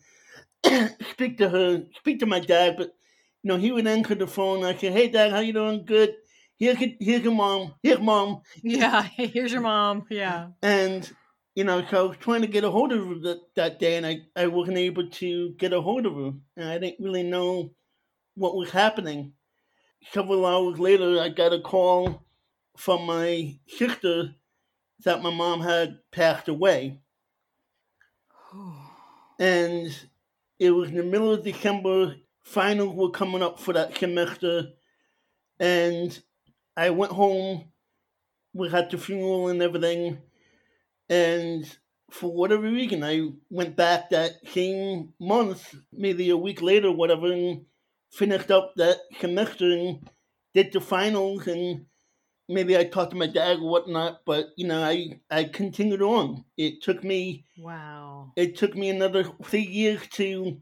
speak 1.10 1.38
to 1.38 1.48
her, 1.48 1.84
speak 1.96 2.20
to 2.20 2.26
my 2.26 2.40
dad, 2.40 2.76
but 2.76 2.92
you 3.42 3.48
know, 3.48 3.56
he 3.56 3.72
would 3.72 3.86
answer 3.86 4.14
the 4.14 4.26
phone. 4.26 4.64
I 4.64 4.76
said, 4.76 4.92
"Hey, 4.92 5.08
Dad, 5.08 5.32
how 5.32 5.40
you 5.40 5.52
doing? 5.52 5.84
Good. 5.84 6.14
Here's 6.58 6.80
your, 6.80 6.90
here's 7.00 7.22
your 7.22 7.34
mom. 7.34 7.74
Here's 7.82 8.00
mom." 8.00 8.42
yeah, 8.62 9.02
here's 9.16 9.52
your 9.52 9.62
mom. 9.62 10.06
Yeah. 10.10 10.48
And 10.62 11.10
you 11.54 11.64
know, 11.64 11.84
so 11.90 11.98
I 11.98 12.08
was 12.08 12.16
trying 12.18 12.42
to 12.42 12.46
get 12.46 12.64
a 12.64 12.70
hold 12.70 12.92
of 12.92 13.06
her 13.06 13.14
that, 13.22 13.40
that 13.56 13.78
day, 13.78 13.96
and 13.96 14.06
I, 14.06 14.20
I 14.36 14.46
wasn't 14.46 14.78
able 14.78 15.08
to 15.08 15.50
get 15.58 15.72
a 15.72 15.80
hold 15.80 16.06
of 16.06 16.14
her, 16.14 16.32
and 16.56 16.68
I 16.68 16.78
didn't 16.78 17.04
really 17.04 17.24
know 17.24 17.72
what 18.34 18.56
was 18.56 18.70
happening. 18.70 19.32
Several 20.12 20.46
hours 20.46 20.78
later, 20.78 21.20
I 21.20 21.28
got 21.28 21.52
a 21.52 21.60
call 21.60 22.24
from 22.76 23.04
my 23.04 23.58
sister 23.66 24.34
that 25.04 25.22
my 25.22 25.30
mom 25.30 25.60
had 25.60 25.98
passed 26.10 26.48
away, 26.48 27.00
and 29.38 29.96
it 30.58 30.70
was 30.70 30.90
in 30.90 30.96
the 30.96 31.02
middle 31.02 31.32
of 31.32 31.44
December. 31.44 32.16
Finals 32.42 32.94
were 32.94 33.10
coming 33.10 33.42
up 33.42 33.60
for 33.60 33.72
that 33.72 33.96
semester, 33.96 34.70
and 35.60 36.22
I 36.76 36.90
went 36.90 37.12
home. 37.12 37.64
We 38.52 38.68
had 38.68 38.90
the 38.90 38.98
funeral 38.98 39.48
and 39.48 39.62
everything, 39.62 40.18
and 41.08 41.64
for 42.12 42.30
whatever 42.30 42.62
reason, 42.62 43.02
I 43.02 43.30
went 43.48 43.74
back 43.74 44.10
that 44.10 44.46
same 44.46 45.14
month, 45.18 45.74
maybe 45.92 46.28
a 46.28 46.36
week 46.36 46.60
later, 46.60 46.92
whatever, 46.92 47.32
and 47.32 47.64
finished 48.10 48.50
up 48.50 48.74
that 48.76 48.98
semester 49.18 49.72
and 49.72 50.10
did 50.52 50.72
the 50.72 50.80
finals. 50.80 51.46
And 51.46 51.86
maybe 52.52 52.76
I 52.76 52.84
talked 52.84 53.10
to 53.12 53.16
my 53.16 53.26
dad 53.26 53.58
or 53.58 53.68
whatnot, 53.68 54.20
but 54.24 54.48
you 54.56 54.66
know, 54.66 54.82
I 54.82 55.20
I 55.30 55.44
continued 55.44 56.02
on. 56.02 56.44
It 56.56 56.82
took 56.82 57.02
me 57.04 57.46
Wow. 57.58 58.32
it 58.36 58.56
took 58.56 58.74
me 58.74 58.88
another 58.90 59.24
three 59.44 59.62
years 59.62 60.06
to 60.14 60.60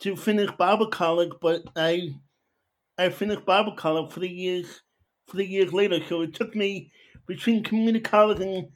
to 0.00 0.16
finish 0.16 0.50
Bible 0.52 0.88
college, 0.88 1.32
but 1.40 1.62
I 1.76 2.14
I 2.98 3.10
finished 3.10 3.44
Bible 3.46 3.74
college 3.76 4.12
three 4.12 4.28
years 4.28 4.82
three 5.30 5.46
years 5.46 5.72
later. 5.72 6.02
So 6.08 6.22
it 6.22 6.34
took 6.34 6.54
me 6.54 6.92
between 7.26 7.64
community 7.64 8.00
college 8.00 8.40
and 8.40 8.68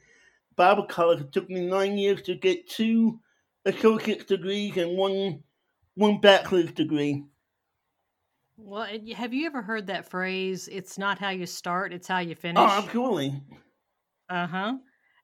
Bible 0.55 0.85
college. 0.85 1.21
It 1.21 1.31
took 1.31 1.49
me 1.49 1.67
nine 1.67 1.97
years 1.97 2.21
to 2.23 2.35
get 2.35 2.69
two 2.69 3.19
associate's 3.65 4.25
degrees 4.25 4.77
and 4.77 4.97
one 4.97 5.43
one 5.95 6.19
bachelor's 6.21 6.71
degree. 6.71 7.23
Well, 8.57 8.87
have 9.15 9.33
you 9.33 9.45
ever 9.45 9.61
heard 9.61 9.87
that 9.87 10.09
phrase? 10.09 10.67
It's 10.71 10.97
not 10.97 11.19
how 11.19 11.29
you 11.29 11.45
start; 11.45 11.93
it's 11.93 12.07
how 12.07 12.19
you 12.19 12.35
finish. 12.35 12.57
Oh, 12.59 12.65
absolutely. 12.65 13.41
Uh 14.29 14.47
huh. 14.47 14.77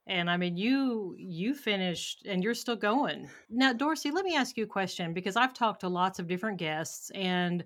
And 0.05 0.29
I 0.29 0.37
mean, 0.37 0.55
you 0.55 1.15
you 1.17 1.55
finished, 1.55 2.25
and 2.25 2.43
you're 2.43 2.53
still 2.53 2.75
going. 2.75 3.29
Now, 3.49 3.73
Dorsey, 3.73 4.11
let 4.11 4.25
me 4.25 4.35
ask 4.35 4.55
you 4.57 4.65
a 4.65 4.67
question 4.67 5.13
because 5.13 5.35
I've 5.35 5.53
talked 5.53 5.81
to 5.81 5.89
lots 5.89 6.19
of 6.19 6.27
different 6.27 6.57
guests, 6.57 7.09
and 7.11 7.63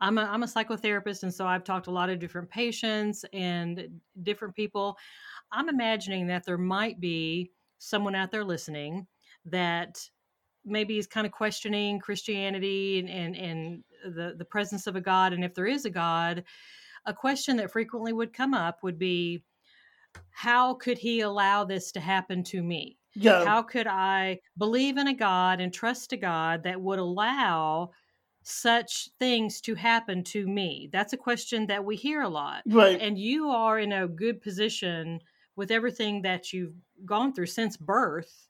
I'm 0.00 0.18
a 0.18 0.22
I'm 0.22 0.44
a 0.44 0.46
psychotherapist, 0.46 1.24
and 1.24 1.34
so 1.34 1.46
I've 1.46 1.64
talked 1.64 1.86
to 1.86 1.90
a 1.90 1.92
lot 1.92 2.10
of 2.10 2.20
different 2.20 2.48
patients 2.48 3.24
and 3.32 4.00
different 4.22 4.54
people. 4.54 4.96
I'm 5.50 5.68
imagining 5.68 6.26
that 6.28 6.44
there 6.44 6.58
might 6.58 7.00
be 7.00 7.50
someone 7.78 8.14
out 8.14 8.30
there 8.30 8.44
listening 8.44 9.06
that 9.46 9.98
maybe 10.64 10.98
is 10.98 11.06
kind 11.06 11.26
of 11.26 11.32
questioning 11.32 11.98
Christianity 11.98 12.98
and 12.98 13.08
and, 13.08 13.36
and 13.36 13.84
the 14.14 14.34
the 14.36 14.44
presence 14.44 14.86
of 14.86 14.96
a 14.96 15.00
God, 15.00 15.32
and 15.32 15.44
if 15.44 15.54
there 15.54 15.66
is 15.66 15.84
a 15.84 15.90
God, 15.90 16.44
a 17.06 17.14
question 17.14 17.56
that 17.56 17.72
frequently 17.72 18.12
would 18.12 18.32
come 18.32 18.54
up 18.54 18.82
would 18.82 18.98
be 18.98 19.42
how 20.30 20.74
could 20.74 20.98
he 20.98 21.20
allow 21.20 21.64
this 21.64 21.92
to 21.92 22.00
happen 22.00 22.42
to 22.44 22.62
me? 22.62 22.98
Yeah. 23.14 23.44
How 23.44 23.62
could 23.62 23.86
I 23.86 24.40
believe 24.56 24.96
in 24.96 25.08
a 25.08 25.14
God 25.14 25.60
and 25.60 25.72
trust 25.72 26.12
a 26.12 26.16
God 26.16 26.62
that 26.64 26.80
would 26.80 26.98
allow 26.98 27.90
such 28.42 29.10
things 29.18 29.60
to 29.62 29.74
happen 29.74 30.22
to 30.24 30.46
me? 30.46 30.88
That's 30.92 31.12
a 31.12 31.18
question 31.18 31.66
that 31.66 31.84
we 31.84 31.96
hear 31.96 32.22
a 32.22 32.28
lot. 32.28 32.62
right. 32.66 33.00
And 33.00 33.18
you 33.18 33.48
are 33.48 33.78
in 33.78 33.92
a 33.92 34.06
good 34.06 34.40
position 34.40 35.20
with 35.56 35.70
everything 35.70 36.22
that 36.22 36.52
you've 36.52 36.74
gone 37.04 37.32
through 37.32 37.46
since 37.46 37.76
birth 37.76 38.48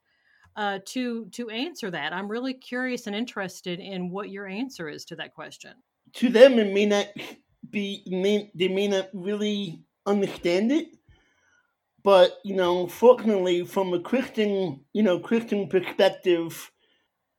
uh, 0.58 0.80
to 0.86 1.26
to 1.30 1.48
answer 1.48 1.90
that. 1.90 2.12
I'm 2.12 2.28
really 2.28 2.52
curious 2.54 3.06
and 3.06 3.16
interested 3.16 3.80
in 3.80 4.10
what 4.10 4.28
your 4.28 4.46
answer 4.46 4.88
is 4.88 5.04
to 5.06 5.16
that 5.16 5.32
question. 5.32 5.72
to 6.14 6.28
them 6.28 6.58
it 6.58 6.72
may 6.72 6.86
not 6.86 7.06
be 7.70 8.02
may, 8.06 8.50
they 8.54 8.68
may 8.68 8.88
not 8.88 9.08
really 9.12 9.82
understand 10.06 10.72
it 10.72 10.88
but 12.02 12.38
you 12.44 12.54
know 12.56 12.86
fortunately 12.86 13.64
from 13.64 13.92
a 13.92 14.00
christian 14.00 14.80
you 14.92 15.02
know 15.02 15.18
christian 15.18 15.68
perspective 15.68 16.70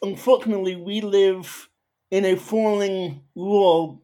unfortunately 0.02 0.76
we 0.76 1.02
live 1.02 1.70
in 2.12 2.26
a 2.26 2.36
falling 2.36 3.24
world 3.36 4.00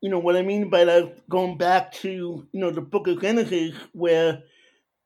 you 0.00 0.08
know 0.08 0.18
what 0.18 0.36
i 0.36 0.42
mean 0.42 0.70
by 0.70 0.84
that 0.84 1.28
going 1.28 1.58
back 1.58 1.90
to 1.92 2.46
you 2.52 2.60
know 2.60 2.70
the 2.70 2.80
book 2.80 3.08
of 3.08 3.20
genesis 3.20 3.74
where 3.92 4.42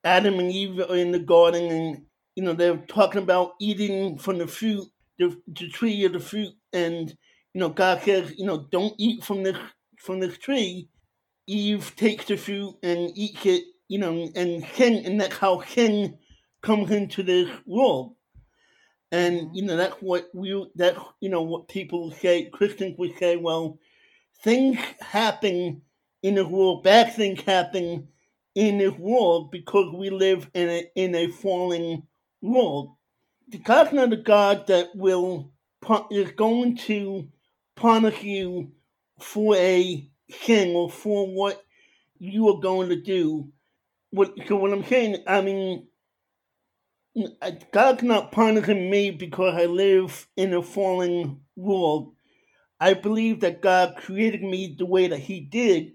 adam 0.04 0.38
and 0.38 0.52
eve 0.52 0.78
are 0.78 0.96
in 0.96 1.12
the 1.12 1.18
garden 1.18 1.70
and 1.70 2.02
you 2.36 2.42
know 2.44 2.52
they're 2.54 2.76
talking 2.88 3.22
about 3.22 3.52
eating 3.60 4.18
from 4.18 4.38
the 4.38 4.46
fruit 4.46 4.88
the, 5.18 5.36
the 5.48 5.68
tree 5.68 6.04
of 6.04 6.12
the 6.12 6.20
fruit 6.20 6.52
and 6.72 7.16
you 7.54 7.60
know, 7.60 7.68
God 7.68 8.02
says, 8.02 8.34
you 8.36 8.44
know, 8.44 8.66
don't 8.70 8.94
eat 8.98 9.24
from 9.24 9.44
this 9.44 9.56
from 9.98 10.18
this 10.20 10.36
tree. 10.38 10.88
Eve 11.46 11.94
takes 11.96 12.26
the 12.26 12.36
fruit 12.36 12.74
and 12.82 13.12
eats 13.16 13.46
it, 13.46 13.64
you 13.88 13.98
know, 13.98 14.28
and 14.34 14.66
sin, 14.74 15.04
and 15.06 15.20
that's 15.20 15.36
how 15.38 15.62
sin 15.62 16.18
comes 16.62 16.90
into 16.90 17.22
this 17.22 17.48
world. 17.64 18.16
And 19.12 19.40
Mhm. 19.48 19.50
you 19.54 19.62
know, 19.62 19.76
that's 19.76 20.02
what 20.02 20.28
we 20.34 20.66
that 20.76 20.96
you 21.20 21.28
know 21.28 21.42
what 21.42 21.68
people 21.68 22.10
say. 22.10 22.46
Christians 22.46 22.98
would 22.98 23.16
say, 23.18 23.36
well, 23.36 23.78
things 24.42 24.78
happen 25.00 25.82
in 26.22 26.34
this 26.34 26.46
world, 26.46 26.82
bad 26.82 27.14
things 27.14 27.42
happen 27.42 28.08
in 28.54 28.78
this 28.78 28.94
world 28.98 29.50
because 29.52 29.94
we 29.94 30.10
live 30.10 30.50
in 30.54 30.68
a 30.68 30.90
in 30.96 31.14
a 31.14 31.28
falling 31.28 32.04
world. 32.44 32.94
The 33.48 33.58
God's 33.58 33.92
not 33.92 34.12
a 34.12 34.16
God 34.16 34.66
that 34.68 34.94
will 34.94 35.50
is 36.10 36.30
going 36.32 36.76
to 36.76 37.28
punish 37.76 38.22
you 38.22 38.72
for 39.20 39.54
a 39.56 40.08
sin 40.30 40.74
or 40.74 40.90
for 40.90 41.26
what 41.26 41.62
you 42.18 42.48
are 42.48 42.60
going 42.60 42.88
to 42.88 43.00
do. 43.00 43.48
What, 44.10 44.34
so 44.46 44.56
what 44.56 44.72
I'm 44.72 44.84
saying, 44.84 45.18
I 45.26 45.40
mean, 45.40 45.88
God's 47.72 48.02
not 48.02 48.32
punishing 48.32 48.90
me 48.90 49.10
because 49.10 49.54
I 49.54 49.66
live 49.66 50.26
in 50.36 50.54
a 50.54 50.62
fallen 50.62 51.40
world. 51.56 52.14
I 52.80 52.94
believe 52.94 53.40
that 53.40 53.62
God 53.62 53.96
created 53.96 54.42
me 54.42 54.74
the 54.78 54.86
way 54.86 55.08
that 55.08 55.20
He 55.20 55.40
did 55.40 55.92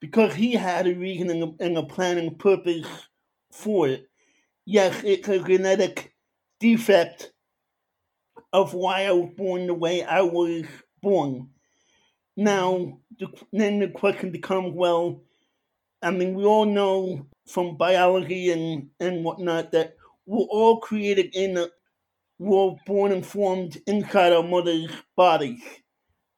because 0.00 0.34
He 0.34 0.52
had 0.52 0.86
a 0.86 0.94
reason 0.94 1.30
and 1.30 1.42
a, 1.42 1.64
and 1.64 1.78
a 1.78 1.82
plan 1.82 2.18
and 2.18 2.38
purpose 2.38 2.86
for 3.50 3.88
it. 3.88 4.08
Yes, 4.66 5.02
it's 5.04 5.28
a 5.28 5.38
genetic 5.38 6.12
defect 6.60 7.32
of 8.52 8.74
why 8.74 9.06
I 9.06 9.12
was 9.12 9.30
born 9.36 9.66
the 9.68 9.74
way 9.74 10.02
I 10.04 10.22
was 10.22 10.64
born. 11.02 11.50
Now, 12.36 13.00
the, 13.18 13.28
then 13.52 13.78
the 13.80 13.88
question 13.88 14.32
becomes, 14.32 14.74
well, 14.74 15.22
I 16.02 16.10
mean, 16.10 16.34
we 16.34 16.44
all 16.44 16.66
know 16.66 17.26
from 17.48 17.76
biology 17.76 18.50
and, 18.50 18.88
and 19.00 19.24
whatnot 19.24 19.72
that 19.72 19.96
we're 20.26 20.46
all 20.46 20.80
created 20.80 21.34
in 21.36 21.58
a, 21.58 21.68
we're 22.38 22.76
born 22.86 23.12
and 23.12 23.26
formed 23.26 23.78
inside 23.86 24.32
our 24.32 24.42
mother's 24.42 24.90
bodies. 25.16 25.62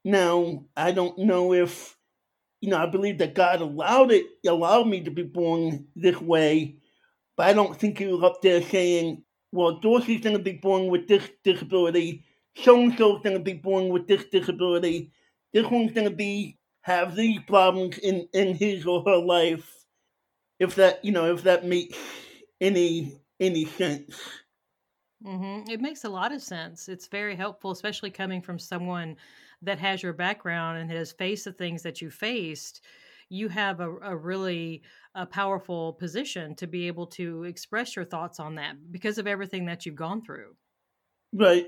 Now, 0.04 0.64
I 0.76 0.92
don't 0.92 1.18
know 1.18 1.54
if, 1.54 1.96
you 2.60 2.70
know, 2.70 2.78
I 2.78 2.86
believe 2.86 3.18
that 3.18 3.34
God 3.34 3.60
allowed 3.60 4.12
it, 4.12 4.26
allowed 4.46 4.86
me 4.88 5.02
to 5.02 5.10
be 5.10 5.24
born 5.24 5.88
this 5.96 6.20
way, 6.20 6.76
but 7.38 7.46
I 7.46 7.52
don't 7.52 7.78
think 7.78 7.98
he 7.98 8.06
was 8.06 8.22
up 8.22 8.42
there 8.42 8.60
saying, 8.60 9.22
well, 9.52 9.78
Dorsey's 9.78 10.20
going 10.20 10.36
to 10.36 10.42
be 10.42 10.58
born 10.60 10.88
with 10.88 11.06
this 11.06 11.30
disability, 11.44 12.24
so 12.56 12.78
and 12.78 12.98
so's 12.98 13.22
going 13.22 13.36
to 13.36 13.42
be 13.42 13.54
born 13.54 13.88
with 13.88 14.08
this 14.08 14.24
disability, 14.24 15.12
this 15.52 15.64
one's 15.70 15.92
going 15.92 16.10
to 16.10 16.14
be 16.14 16.58
have 16.82 17.14
these 17.14 17.38
problems 17.46 17.96
in 17.98 18.28
in 18.34 18.54
his 18.54 18.84
or 18.84 19.02
her 19.06 19.16
life. 19.16 19.84
If 20.58 20.74
that 20.74 21.04
you 21.04 21.12
know, 21.12 21.32
if 21.32 21.44
that 21.44 21.64
makes 21.64 21.96
any 22.60 23.20
any 23.40 23.64
sense. 23.64 24.18
Mm-hmm. 25.24 25.70
It 25.70 25.80
makes 25.80 26.04
a 26.04 26.08
lot 26.08 26.32
of 26.32 26.42
sense. 26.42 26.88
It's 26.88 27.06
very 27.06 27.36
helpful, 27.36 27.70
especially 27.70 28.10
coming 28.10 28.42
from 28.42 28.58
someone 28.58 29.16
that 29.62 29.78
has 29.78 30.02
your 30.02 30.12
background 30.12 30.78
and 30.78 30.90
has 30.90 31.12
faced 31.12 31.44
the 31.44 31.52
things 31.52 31.82
that 31.82 32.00
you 32.00 32.10
faced. 32.10 32.84
You 33.28 33.48
have 33.48 33.80
a, 33.80 33.90
a 33.98 34.16
really 34.16 34.82
a 35.18 35.26
powerful 35.26 35.94
position 35.94 36.54
to 36.54 36.68
be 36.68 36.86
able 36.86 37.06
to 37.06 37.42
express 37.42 37.96
your 37.96 38.04
thoughts 38.04 38.38
on 38.38 38.54
that 38.54 38.76
because 38.92 39.18
of 39.18 39.26
everything 39.26 39.66
that 39.66 39.84
you've 39.84 39.96
gone 39.96 40.22
through. 40.22 40.54
Right. 41.32 41.66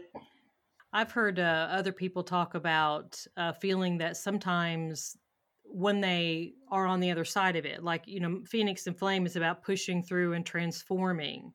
I've 0.92 1.10
heard 1.10 1.40
uh, 1.40 1.66
other 1.70 1.92
people 1.92 2.22
talk 2.22 2.54
about 2.54 3.22
uh, 3.36 3.52
feeling 3.54 3.98
that 3.98 4.16
sometimes 4.16 5.16
when 5.64 6.00
they 6.00 6.54
are 6.70 6.86
on 6.86 7.00
the 7.00 7.10
other 7.10 7.24
side 7.24 7.56
of 7.56 7.64
it, 7.66 7.82
like, 7.82 8.04
you 8.06 8.20
know, 8.20 8.40
Phoenix 8.46 8.86
and 8.86 8.96
Flame 8.96 9.26
is 9.26 9.34
about 9.34 9.64
pushing 9.64 10.00
through 10.00 10.34
and 10.34 10.46
transforming, 10.46 11.52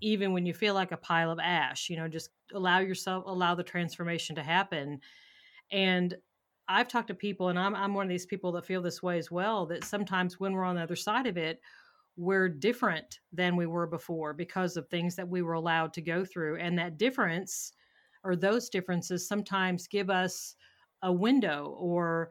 even 0.00 0.32
when 0.32 0.46
you 0.46 0.54
feel 0.54 0.72
like 0.72 0.92
a 0.92 0.96
pile 0.96 1.30
of 1.30 1.38
ash, 1.38 1.90
you 1.90 1.96
know, 1.98 2.08
just 2.08 2.30
allow 2.54 2.78
yourself, 2.78 3.24
allow 3.26 3.54
the 3.54 3.62
transformation 3.62 4.36
to 4.36 4.42
happen. 4.42 5.00
And 5.70 6.16
I've 6.68 6.88
talked 6.88 7.08
to 7.08 7.14
people, 7.14 7.48
and 7.48 7.58
I'm, 7.58 7.74
I'm 7.74 7.94
one 7.94 8.06
of 8.06 8.10
these 8.10 8.26
people 8.26 8.52
that 8.52 8.66
feel 8.66 8.82
this 8.82 9.02
way 9.02 9.18
as 9.18 9.30
well, 9.30 9.66
that 9.66 9.84
sometimes 9.84 10.40
when 10.40 10.52
we're 10.52 10.64
on 10.64 10.76
the 10.76 10.82
other 10.82 10.96
side 10.96 11.26
of 11.26 11.36
it, 11.36 11.60
we're 12.16 12.48
different 12.48 13.20
than 13.32 13.56
we 13.56 13.66
were 13.66 13.86
before 13.86 14.32
because 14.32 14.76
of 14.76 14.88
things 14.88 15.16
that 15.16 15.28
we 15.28 15.42
were 15.42 15.52
allowed 15.52 15.92
to 15.92 16.00
go 16.00 16.24
through. 16.24 16.56
And 16.56 16.78
that 16.78 16.98
difference 16.98 17.72
or 18.24 18.34
those 18.34 18.68
differences 18.68 19.28
sometimes 19.28 19.86
give 19.86 20.10
us 20.10 20.56
a 21.02 21.12
window 21.12 21.76
or 21.78 22.30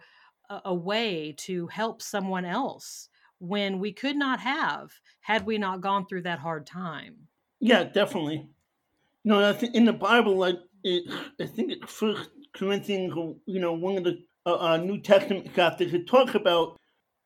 a, 0.49 0.61
a 0.65 0.73
way 0.73 1.35
to 1.37 1.67
help 1.67 2.01
someone 2.01 2.45
else 2.45 3.09
when 3.39 3.79
we 3.79 3.93
could 3.93 4.15
not 4.15 4.39
have 4.39 4.91
had 5.21 5.45
we 5.45 5.57
not 5.57 5.81
gone 5.81 6.05
through 6.05 6.23
that 6.23 6.39
hard 6.39 6.65
time. 6.65 7.15
Yeah, 7.59 7.83
definitely. 7.83 8.49
No, 9.23 9.47
I 9.47 9.53
think 9.53 9.75
in 9.75 9.85
the 9.85 9.93
Bible, 9.93 10.37
like 10.37 10.57
it, 10.83 11.03
I 11.39 11.45
think 11.45 11.71
it 11.71 11.89
First 11.89 12.29
Corinthians, 12.55 13.13
you 13.45 13.59
know, 13.59 13.73
one 13.73 13.97
of 13.97 14.03
the 14.03 14.17
uh, 14.45 14.57
uh, 14.57 14.77
New 14.77 15.01
Testament 15.01 15.53
chapters, 15.55 15.93
it 15.93 16.07
talks 16.07 16.35
about. 16.35 16.77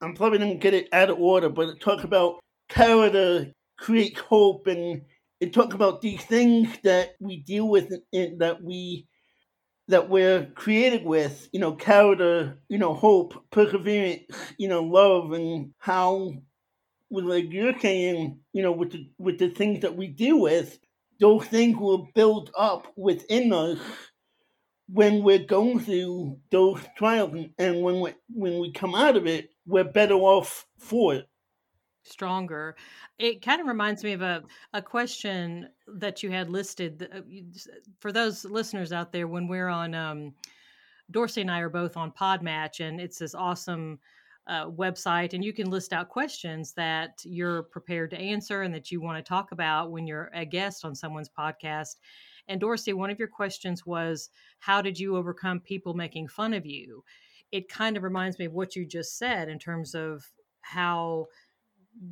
I'm 0.02 0.16
probably 0.16 0.38
going 0.38 0.52
to 0.52 0.58
get 0.58 0.74
it 0.74 0.88
out 0.94 1.10
of 1.10 1.20
order, 1.20 1.50
but 1.50 1.68
it 1.68 1.82
talks 1.82 2.06
about 2.06 2.40
character 2.70 3.52
creates 3.78 4.20
hope 4.20 4.68
and 4.68 5.02
it 5.42 5.54
talks 5.54 5.76
about 5.76 6.02
these 6.02 6.24
things 6.24 6.70
that 6.84 7.16
we 7.20 7.38
deal 7.38 7.68
with 7.68 7.92
and 8.14 8.40
that 8.40 8.64
we 8.64 9.08
that 9.90 10.08
we're 10.08 10.46
created 10.56 11.04
with, 11.04 11.50
you 11.52 11.60
know, 11.60 11.74
character, 11.74 12.60
you 12.70 12.78
know, 12.78 12.94
hope, 12.94 13.34
perseverance, 13.50 14.54
you 14.60 14.68
know, 14.68 14.84
love, 14.84 15.32
and 15.32 15.74
how, 15.80 16.32
like 17.10 17.52
you're 17.52 17.78
saying, 17.80 18.40
you 18.54 18.62
know, 18.62 18.72
with 18.72 18.92
the 18.92 19.10
with 19.18 19.40
the 19.40 19.50
things 19.50 19.82
that 19.82 19.96
we 19.96 20.08
deal 20.08 20.40
with, 20.40 20.78
those 21.20 21.46
things 21.46 21.78
will 21.78 22.08
build 22.14 22.52
up 22.58 22.88
within 22.96 23.52
us 23.52 23.80
when 24.92 25.24
we're 25.24 25.40
going 25.40 25.80
through 25.80 26.38
those 26.52 26.80
trials, 26.98 27.34
and 27.58 27.82
when 27.82 28.00
we 28.02 28.14
when 28.34 28.60
we 28.60 28.72
come 28.72 28.96
out 28.96 29.16
of 29.16 29.28
it, 29.28 29.50
we're 29.66 29.84
better 29.84 30.16
off 30.16 30.66
for 30.78 31.16
it 31.16 31.30
stronger. 32.04 32.76
It 33.18 33.42
kind 33.44 33.62
of 33.62 33.68
reminds 33.68 34.04
me 34.04 34.14
of 34.14 34.22
a, 34.22 34.44
a 34.74 34.82
question 34.82 35.70
that 35.88 36.24
you 36.24 36.32
had 36.32 36.50
listed 36.50 37.08
uh, 37.14 37.22
for 38.00 38.12
those 38.12 38.46
listeners 38.46 38.92
out 38.92 39.12
there 39.12 39.28
when 39.28 39.48
we're 39.48 39.70
on. 39.70 39.94
Um, 39.94 40.34
Dorsey 41.12 41.42
and 41.42 41.52
I 41.52 41.60
are 41.60 41.70
both 41.70 41.98
on 41.98 42.12
Podmatch, 42.12 42.82
and 42.82 43.02
it's 43.02 43.18
this 43.18 43.34
awesome 43.34 44.00
uh, 44.48 44.68
website, 44.70 45.34
and 45.34 45.44
you 45.44 45.54
can 45.54 45.70
list 45.70 45.92
out 45.92 46.10
questions 46.10 46.74
that 46.74 47.20
you're 47.24 47.64
prepared 47.64 48.12
to 48.12 48.18
answer 48.18 48.62
and 48.62 48.74
that 48.74 48.92
you 48.92 49.02
want 49.02 49.24
to 49.24 49.28
talk 49.28 49.52
about 49.52 49.92
when 49.92 50.06
you're 50.06 50.30
a 50.34 50.46
guest 50.46 50.86
on 50.86 50.96
someone's 50.96 51.30
podcast. 51.30 51.96
And 52.50 52.60
Dorsey, 52.60 52.94
one 52.94 53.12
of 53.12 53.20
your 53.20 53.28
questions 53.28 53.86
was, 53.86 54.30
How 54.60 54.82
did 54.82 55.00
you 55.00 55.16
overcome 55.16 55.60
people 55.62 55.94
making 55.94 56.28
fun 56.28 56.54
of 56.54 56.66
you? 56.66 57.04
It 57.52 57.70
kind 57.70 57.96
of 57.96 58.04
reminds 58.04 58.38
me 58.40 58.46
of 58.46 58.54
what 58.54 58.76
you 58.76 58.86
just 58.86 59.18
said 59.18 59.48
in 59.48 59.60
terms 59.60 59.96
of 59.96 60.26
how 60.62 61.28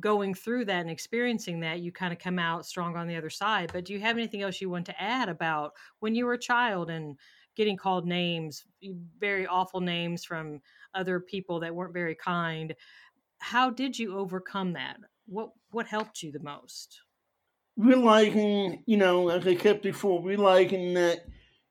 going 0.00 0.34
through 0.34 0.64
that 0.66 0.80
and 0.80 0.90
experiencing 0.90 1.60
that, 1.60 1.80
you 1.80 1.92
kind 1.92 2.12
of 2.12 2.18
come 2.18 2.38
out 2.38 2.66
strong 2.66 2.96
on 2.96 3.08
the 3.08 3.16
other 3.16 3.30
side. 3.30 3.70
But 3.72 3.84
do 3.84 3.92
you 3.92 4.00
have 4.00 4.16
anything 4.16 4.42
else 4.42 4.60
you 4.60 4.70
want 4.70 4.86
to 4.86 5.02
add 5.02 5.28
about 5.28 5.72
when 6.00 6.14
you 6.14 6.26
were 6.26 6.34
a 6.34 6.38
child 6.38 6.90
and 6.90 7.16
getting 7.56 7.76
called 7.76 8.06
names, 8.06 8.64
very 9.18 9.46
awful 9.46 9.80
names 9.80 10.24
from 10.24 10.60
other 10.94 11.20
people 11.20 11.60
that 11.60 11.74
weren't 11.74 11.94
very 11.94 12.14
kind? 12.14 12.74
How 13.38 13.70
did 13.70 13.98
you 13.98 14.16
overcome 14.16 14.72
that? 14.74 14.98
What 15.26 15.50
what 15.70 15.86
helped 15.86 16.22
you 16.22 16.32
the 16.32 16.40
most? 16.40 17.00
Realizing, 17.78 18.82
you 18.86 18.98
know, 18.98 19.30
as 19.30 19.46
I 19.46 19.56
said 19.56 19.80
before, 19.80 20.22
realizing 20.22 20.94
that, 20.94 21.20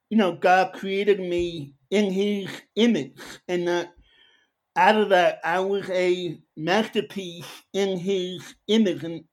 you 0.09 0.17
know, 0.17 0.31
God 0.31 0.73
created 0.73 1.19
me 1.19 1.75
in 1.91 2.11
his 2.11 2.49
image 2.75 3.19
and 3.47 3.67
that 3.67 3.93
out 4.77 4.95
of 4.95 5.09
that, 5.09 5.39
I 5.43 5.59
was 5.59 5.89
a 5.89 6.39
masterpiece 6.55 7.63
in 7.73 7.97
his 7.97 8.55
image. 8.67 9.03
And, 9.03 9.23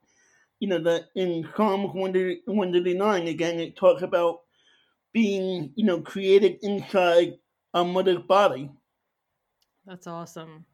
you 0.58 0.68
know, 0.68 0.82
that 0.82 1.10
in 1.14 1.46
Psalms 1.54 1.94
139, 1.94 3.26
again, 3.28 3.60
it 3.60 3.76
talks 3.76 4.02
about 4.02 4.40
being, 5.12 5.72
you 5.76 5.84
know, 5.84 6.00
created 6.00 6.58
inside 6.62 7.34
a 7.74 7.84
mother's 7.84 8.22
body. 8.22 8.70
That's 9.86 10.06
awesome. 10.06 10.64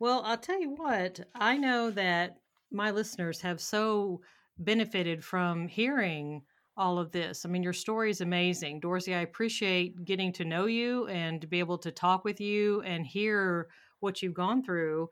Well, 0.00 0.22
I'll 0.24 0.36
tell 0.36 0.60
you 0.60 0.70
what, 0.70 1.20
I 1.34 1.56
know 1.56 1.90
that 1.92 2.38
my 2.72 2.90
listeners 2.90 3.40
have 3.40 3.60
so 3.60 4.20
benefited 4.58 5.24
from 5.24 5.68
hearing 5.68 6.42
all 6.76 6.98
of 6.98 7.10
this. 7.10 7.44
I 7.44 7.48
mean, 7.48 7.62
your 7.62 7.72
story 7.72 8.10
is 8.10 8.20
amazing. 8.20 8.80
Dorsey, 8.80 9.14
I 9.14 9.20
appreciate 9.20 10.04
getting 10.04 10.32
to 10.34 10.44
know 10.44 10.66
you 10.66 11.06
and 11.06 11.40
to 11.40 11.46
be 11.46 11.58
able 11.58 11.78
to 11.78 11.90
talk 11.90 12.24
with 12.24 12.40
you 12.40 12.82
and 12.82 13.06
hear 13.06 13.68
what 14.00 14.22
you've 14.22 14.34
gone 14.34 14.62
through. 14.62 15.08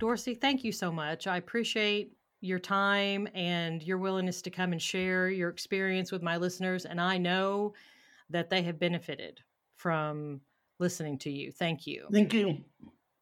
Dorsey, 0.00 0.34
thank 0.34 0.64
you 0.64 0.72
so 0.72 0.90
much. 0.90 1.28
I 1.28 1.36
appreciate 1.36 2.12
your 2.40 2.58
time 2.58 3.28
and 3.32 3.80
your 3.80 3.98
willingness 3.98 4.42
to 4.42 4.50
come 4.50 4.72
and 4.72 4.82
share 4.82 5.30
your 5.30 5.48
experience 5.48 6.10
with 6.10 6.22
my 6.22 6.38
listeners. 6.38 6.86
And 6.86 7.00
I 7.00 7.18
know 7.18 7.74
that 8.30 8.50
they 8.50 8.62
have 8.62 8.80
benefited 8.80 9.40
from 9.76 10.40
listening 10.80 11.18
to 11.18 11.30
you. 11.30 11.52
Thank 11.52 11.86
you. 11.86 12.08
Thank 12.10 12.34
you. 12.34 12.64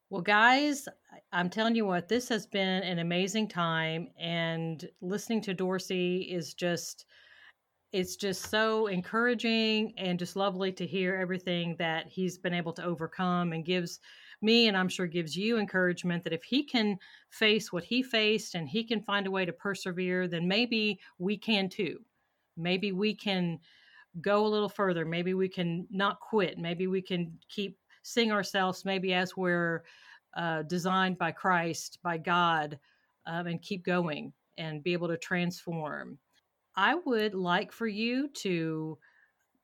Well, 0.09 0.21
guys, 0.21 0.87
I'm 1.31 1.49
telling 1.49 1.75
you 1.75 1.85
what, 1.85 2.07
this 2.07 2.27
has 2.29 2.47
been 2.47 2.83
an 2.83 2.99
amazing 2.99 3.47
time, 3.49 4.09
and 4.19 4.87
listening 5.01 5.41
to 5.41 5.53
Dorsey 5.53 6.21
is 6.21 6.53
just 6.53 7.05
it's 7.91 8.15
just 8.15 8.51
so 8.51 8.85
encouraging 8.87 9.93
and 9.97 10.19
just 10.19 10.35
lovely 10.35 10.71
to 10.71 10.85
hear 10.85 11.15
everything 11.15 11.75
that 11.79 12.07
he's 12.07 12.37
been 12.37 12.53
able 12.53 12.71
to 12.73 12.83
overcome 12.83 13.51
and 13.51 13.65
gives 13.65 13.99
me 14.43 14.67
and 14.67 14.77
I'm 14.77 14.89
sure 14.89 15.07
gives 15.07 15.35
you 15.35 15.57
encouragement 15.57 16.23
that 16.23 16.33
if 16.33 16.43
he 16.43 16.63
can 16.63 16.99
face 17.31 17.73
what 17.73 17.83
he 17.83 18.03
faced 18.03 18.53
and 18.53 18.69
he 18.69 18.83
can 18.83 19.01
find 19.01 19.25
a 19.25 19.31
way 19.31 19.43
to 19.43 19.53
persevere, 19.53 20.27
then 20.27 20.47
maybe 20.47 20.99
we 21.17 21.35
can 21.35 21.67
too 21.67 21.99
maybe 22.59 22.91
we 22.91 23.15
can 23.15 23.59
go 24.21 24.45
a 24.45 24.49
little 24.49 24.69
further. 24.69 25.05
Maybe 25.05 25.33
we 25.33 25.49
can 25.49 25.87
not 25.89 26.19
quit. 26.19 26.57
Maybe 26.57 26.87
we 26.87 27.01
can 27.01 27.37
keep 27.49 27.77
seeing 28.03 28.31
ourselves 28.31 28.85
maybe 28.85 29.13
as 29.13 29.35
we're 29.35 29.83
uh, 30.35 30.63
designed 30.63 31.17
by 31.17 31.31
Christ, 31.31 31.99
by 32.03 32.17
God, 32.17 32.79
um, 33.25 33.47
and 33.47 33.61
keep 33.61 33.83
going 33.83 34.33
and 34.57 34.83
be 34.83 34.93
able 34.93 35.07
to 35.07 35.17
transform. 35.17 36.17
I 36.75 36.95
would 36.95 37.33
like 37.33 37.71
for 37.71 37.87
you 37.87 38.29
to 38.35 38.97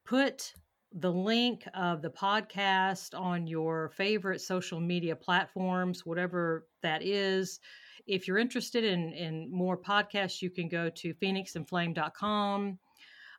put 0.05 0.53
the 0.97 1.11
link 1.11 1.67
of 1.73 2.01
the 2.01 2.09
podcast 2.09 3.19
on 3.19 3.47
your 3.47 3.89
favorite 3.89 4.39
social 4.39 4.79
media 4.79 5.15
platforms, 5.15 6.05
whatever 6.05 6.67
that 6.81 7.03
is. 7.03 7.59
If 8.07 8.27
you're 8.27 8.37
interested 8.37 8.83
in, 8.83 9.11
in 9.13 9.51
more 9.51 9.77
podcasts, 9.77 10.41
you 10.41 10.49
can 10.49 10.69
go 10.69 10.89
to 10.89 11.13
phoenixandflame.com. 11.15 12.79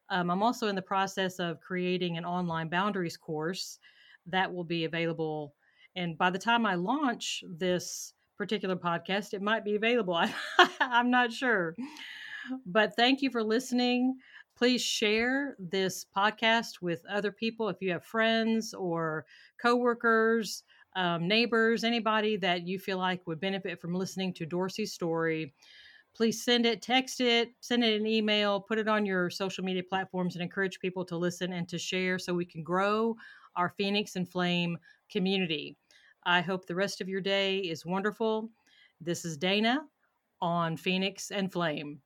Um, 0.09 0.31
I'm 0.31 0.43
also 0.43 0.69
in 0.69 0.77
the 0.77 0.83
process 0.83 1.39
of 1.39 1.61
creating 1.61 2.19
an 2.19 2.25
online 2.25 2.69
boundaries 2.69 3.17
course 3.17 3.79
that 4.27 4.53
will 4.53 4.65
be 4.65 4.85
available. 4.85 5.55
And 5.97 6.17
by 6.17 6.31
the 6.31 6.39
time 6.39 6.67
I 6.67 6.75
launch 6.75 7.43
this 7.49 8.13
particular 8.37 8.77
podcast, 8.77 9.33
it 9.33 9.43
might 9.43 9.65
be 9.65 9.77
available. 9.77 10.15
I, 10.15 10.31
I'm 10.81 11.11
not 11.11 11.33
sure. 11.33 11.75
But 12.67 12.95
thank 12.95 13.23
you 13.23 13.31
for 13.31 13.43
listening. 13.43 14.19
Please 14.57 14.83
share 14.83 15.57
this 15.59 16.07
podcast 16.17 16.81
with 16.81 17.03
other 17.11 17.33
people 17.33 17.69
if 17.69 17.79
you 17.81 17.93
have 17.93 18.05
friends 18.05 18.73
or 18.73 19.27
coworkers, 19.61 20.63
um, 20.97 21.27
neighbors, 21.27 21.85
anybody 21.85 22.37
that 22.39 22.67
you 22.67 22.79
feel 22.79 22.99
like 22.99 23.27
would 23.27 23.41
benefit 23.41 23.81
from 23.81 23.95
listening 23.95 24.33
to 24.35 24.47
Dorsey's 24.47 24.93
story. 24.93 25.53
Please 26.15 26.43
send 26.43 26.65
it, 26.65 26.81
text 26.81 27.21
it, 27.21 27.51
send 27.61 27.85
it 27.85 28.01
an 28.01 28.07
email, 28.07 28.61
put 28.61 28.79
it 28.79 28.89
on 28.89 29.05
your 29.05 29.29
social 29.29 29.63
media 29.63 29.83
platforms, 29.83 30.35
and 30.35 30.43
encourage 30.43 30.79
people 30.79 31.05
to 31.05 31.17
listen 31.17 31.53
and 31.53 31.69
to 31.69 31.79
share 31.79 32.19
so 32.19 32.33
we 32.33 32.47
can 32.47 32.63
grow 32.63 33.15
our 33.57 33.75
Phoenix 33.77 34.17
and 34.17 34.27
Flame 34.27 34.79
community. 35.11 35.77
I 36.27 36.41
hope 36.41 36.67
the 36.67 36.75
rest 36.75 37.01
of 37.01 37.09
your 37.09 37.21
day 37.21 37.59
is 37.59 37.87
wonderful. 37.87 38.51
This 39.01 39.25
is 39.25 39.37
Dana 39.37 39.87
on 40.41 40.77
Phoenix 40.77 41.31
and 41.31 41.53
Flame. 41.53 42.03